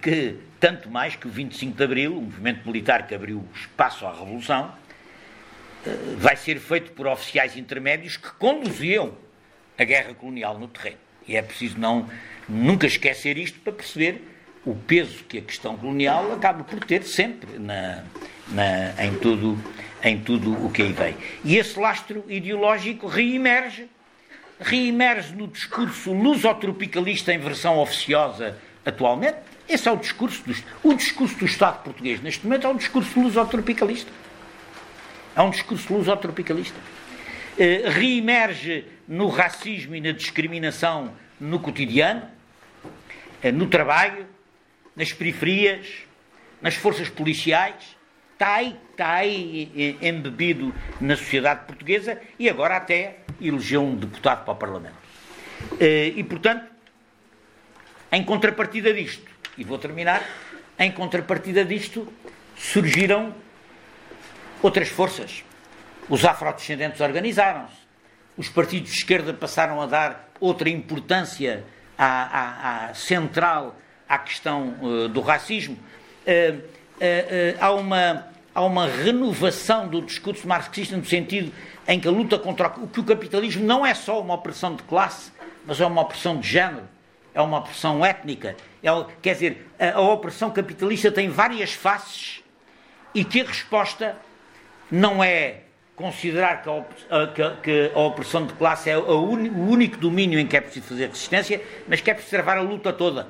que, 0.00 0.36
tanto 0.60 0.90
mais 0.90 1.16
que 1.16 1.26
o 1.26 1.30
25 1.30 1.76
de 1.76 1.84
Abril, 1.84 2.16
o 2.16 2.22
movimento 2.22 2.66
militar 2.66 3.06
que 3.06 3.14
abriu 3.14 3.46
espaço 3.54 4.06
à 4.06 4.12
Revolução, 4.12 4.72
vai 6.16 6.36
ser 6.36 6.58
feito 6.58 6.92
por 6.92 7.06
oficiais 7.06 7.56
intermédios 7.56 8.16
que 8.16 8.30
conduziam 8.32 9.12
a 9.78 9.84
guerra 9.84 10.14
colonial 10.14 10.58
no 10.58 10.68
terreno. 10.68 10.98
E 11.26 11.36
é 11.36 11.42
preciso 11.42 11.78
não, 11.78 12.08
nunca 12.48 12.86
esquecer 12.86 13.36
isto 13.38 13.60
para 13.60 13.72
perceber 13.72 14.22
o 14.64 14.74
peso 14.74 15.24
que 15.24 15.38
a 15.38 15.42
questão 15.42 15.76
colonial 15.76 16.32
acaba 16.32 16.64
por 16.64 16.84
ter 16.84 17.02
sempre 17.04 17.58
na, 17.58 18.02
na, 18.48 19.04
em, 19.04 19.14
tudo, 19.14 19.58
em 20.02 20.18
tudo 20.18 20.52
o 20.64 20.70
que 20.70 20.82
aí 20.82 20.92
vem. 20.92 21.16
E 21.44 21.56
esse 21.56 21.78
lastro 21.78 22.24
ideológico 22.28 23.06
reemerge 23.06 23.88
reemerge 24.60 25.34
no 25.34 25.46
discurso 25.46 26.12
lusotropicalista 26.12 27.32
em 27.32 27.38
versão 27.38 27.78
oficiosa 27.78 28.58
atualmente, 28.84 29.36
Esse 29.68 29.88
é 29.88 29.92
o 29.92 29.96
discurso 29.96 30.42
do, 30.44 30.54
o 30.82 30.94
discurso 30.94 31.36
do 31.36 31.44
Estado 31.44 31.82
português 31.82 32.20
neste 32.20 32.44
momento 32.44 32.66
é 32.66 32.70
um 32.70 32.76
discurso 32.76 33.20
lusotropicalista. 33.20 34.10
É 35.38 35.42
um 35.42 35.50
discurso 35.50 35.94
lusotropicalista. 35.94 36.76
Uh, 36.76 37.90
reemerge 37.90 38.84
no 39.06 39.28
racismo 39.28 39.94
e 39.94 40.00
na 40.00 40.10
discriminação 40.10 41.12
no 41.38 41.60
cotidiano, 41.60 42.22
uh, 43.44 43.52
no 43.52 43.68
trabalho, 43.68 44.26
nas 44.96 45.12
periferias, 45.12 45.86
nas 46.60 46.74
forças 46.74 47.08
policiais. 47.08 47.96
Está 48.32 48.56
aí, 48.56 48.76
está 48.90 49.12
aí 49.14 49.96
embebido 50.02 50.74
na 51.00 51.16
sociedade 51.16 51.66
portuguesa 51.66 52.20
e 52.36 52.48
agora 52.48 52.76
até 52.76 53.18
elegeu 53.40 53.84
um 53.84 53.94
deputado 53.94 54.44
para 54.44 54.52
o 54.52 54.56
Parlamento. 54.56 54.94
E, 55.80 56.22
portanto, 56.22 56.64
em 58.12 58.22
contrapartida 58.22 58.94
disto, 58.94 59.28
e 59.56 59.64
vou 59.64 59.76
terminar, 59.76 60.22
em 60.78 60.92
contrapartida 60.92 61.64
disto, 61.64 62.06
surgiram 62.56 63.34
outras 64.62 64.88
forças. 64.88 65.44
Os 66.08 66.24
afrodescendentes 66.24 67.00
organizaram-se. 67.00 67.76
Os 68.36 68.48
partidos 68.48 68.92
de 68.92 68.98
esquerda 68.98 69.32
passaram 69.34 69.80
a 69.80 69.86
dar 69.86 70.30
outra 70.40 70.68
importância 70.68 71.64
à, 71.96 72.06
à, 72.06 72.86
à 72.86 72.94
central 72.94 73.76
à 74.08 74.18
questão 74.18 74.74
uh, 74.80 75.08
do 75.08 75.20
racismo. 75.20 75.76
Uh, 76.26 76.56
uh, 76.58 76.62
há, 77.60 77.72
uma, 77.72 78.26
há 78.54 78.64
uma 78.64 78.86
renovação 78.86 79.88
do 79.88 80.00
discurso 80.00 80.46
marxista 80.46 80.96
no 80.96 81.04
sentido 81.04 81.52
em 81.86 82.00
que 82.00 82.08
a 82.08 82.10
luta 82.10 82.38
contra 82.38 82.68
o, 82.68 82.86
que 82.86 83.00
o 83.00 83.04
capitalismo 83.04 83.64
não 83.64 83.84
é 83.84 83.92
só 83.94 84.20
uma 84.20 84.34
opressão 84.34 84.74
de 84.74 84.82
classe, 84.84 85.32
mas 85.66 85.80
é 85.80 85.86
uma 85.86 86.02
opressão 86.02 86.38
de 86.38 86.48
género 86.48 86.84
é 87.38 87.40
uma 87.40 87.58
opressão 87.58 88.04
étnica. 88.04 88.56
É, 88.82 88.88
quer 89.22 89.34
dizer, 89.34 89.70
a, 89.78 89.92
a 89.92 90.00
opressão 90.00 90.50
capitalista 90.50 91.12
tem 91.12 91.28
várias 91.28 91.72
faces 91.72 92.42
e 93.14 93.24
que 93.24 93.40
a 93.40 93.44
resposta 93.44 94.16
não 94.90 95.22
é 95.22 95.60
considerar 95.94 96.62
que 96.62 97.90
a, 97.94 97.98
opressão 97.98 98.46
de 98.46 98.52
classe 98.54 98.88
é 98.88 98.96
o 98.96 99.20
único 99.20 99.96
domínio 99.96 100.38
em 100.38 100.46
que 100.46 100.56
é 100.56 100.60
preciso 100.60 100.86
fazer 100.86 101.08
resistência, 101.08 101.60
mas 101.88 102.00
que 102.00 102.10
é 102.10 102.14
preciso 102.14 102.36
travar 102.36 102.58
a 102.58 102.62
luta 102.62 102.92
toda. 102.92 103.28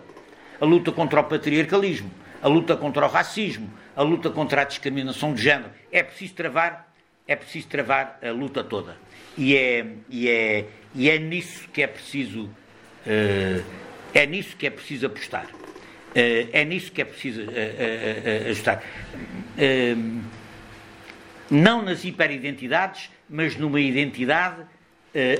A 0.60 0.64
luta 0.64 0.92
contra 0.92 1.20
o 1.20 1.24
patriarcalismo, 1.24 2.10
a 2.42 2.48
luta 2.48 2.76
contra 2.76 3.06
o 3.06 3.08
racismo, 3.08 3.72
a 3.96 4.02
luta 4.02 4.28
contra 4.30 4.62
a 4.62 4.64
discriminação 4.64 5.32
de 5.32 5.42
género. 5.42 5.70
É 5.90 6.02
preciso 6.02 6.34
travar, 6.34 6.92
é 7.26 7.34
preciso 7.36 7.68
travar 7.68 8.18
a 8.22 8.30
luta 8.30 8.62
toda. 8.62 8.96
E 9.36 9.56
é, 9.56 9.86
e 10.10 10.28
é, 10.28 10.64
e 10.94 11.08
é 11.08 11.18
nisso 11.18 11.68
que 11.72 11.82
é 11.82 11.86
preciso 11.86 12.44
uh, 12.44 13.64
é 14.12 14.26
nisso 14.26 14.56
que 14.56 14.66
é 14.66 14.70
preciso 14.70 15.06
apostar. 15.06 15.46
Eh, 16.14 16.48
é 16.52 16.64
nisso 16.64 16.90
que 16.90 17.02
é 17.02 17.04
preciso 17.04 17.42
eh, 17.42 18.22
eh, 18.24 18.50
ajustar. 18.50 18.82
Não 21.50 21.82
nas 21.82 22.04
hiperidentidades, 22.04 23.10
mas 23.28 23.56
numa 23.56 23.80
identidade 23.80 24.62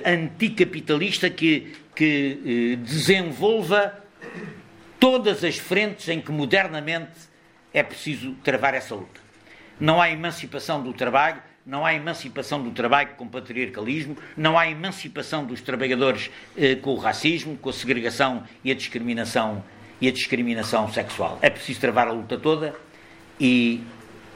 anticapitalista 0.04 1.28
que, 1.28 1.74
que 1.94 2.78
desenvolva 2.82 3.94
todas 4.98 5.44
as 5.44 5.58
frentes 5.58 6.08
em 6.08 6.20
que 6.20 6.32
modernamente 6.32 7.28
é 7.72 7.82
preciso 7.82 8.32
travar 8.42 8.74
essa 8.74 8.94
luta. 8.94 9.20
Não 9.78 10.00
há 10.00 10.10
emancipação 10.10 10.82
do 10.82 10.92
trabalho 10.92 11.42
não 11.68 11.84
há 11.84 11.92
emancipação 11.92 12.62
do 12.62 12.70
trabalho 12.70 13.10
com 13.18 13.28
patriarcalismo, 13.28 14.16
não 14.34 14.58
há 14.58 14.70
emancipação 14.70 15.44
dos 15.44 15.60
trabalhadores 15.60 16.30
eh, 16.56 16.76
com 16.76 16.94
o 16.94 16.96
racismo, 16.96 17.58
com 17.58 17.68
a 17.68 17.72
segregação 17.74 18.42
e 18.64 18.70
a 18.70 18.74
discriminação 18.74 19.62
e 20.00 20.08
a 20.08 20.10
discriminação 20.10 20.90
sexual. 20.90 21.38
É 21.42 21.50
preciso 21.50 21.78
travar 21.78 22.08
a 22.08 22.12
luta 22.12 22.38
toda 22.38 22.74
e 23.38 23.82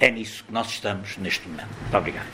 é 0.03 0.11
nisso 0.11 0.42
que 0.44 0.53
nós 0.53 0.68
estamos 0.68 1.16
neste 1.16 1.48
momento. 1.48 1.68
Muito 1.80 1.96
obrigado. 1.96 2.26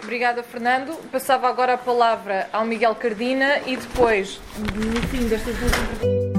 Obrigada, 0.00 0.44
Fernando. 0.44 0.94
Passava 1.10 1.48
agora 1.48 1.74
a 1.74 1.78
palavra 1.78 2.48
ao 2.52 2.64
Miguel 2.64 2.94
Cardina 2.94 3.58
e 3.66 3.76
depois, 3.76 4.40
no 4.56 5.02
fim 5.08 5.26
destas 5.26 5.56
duas 5.56 6.33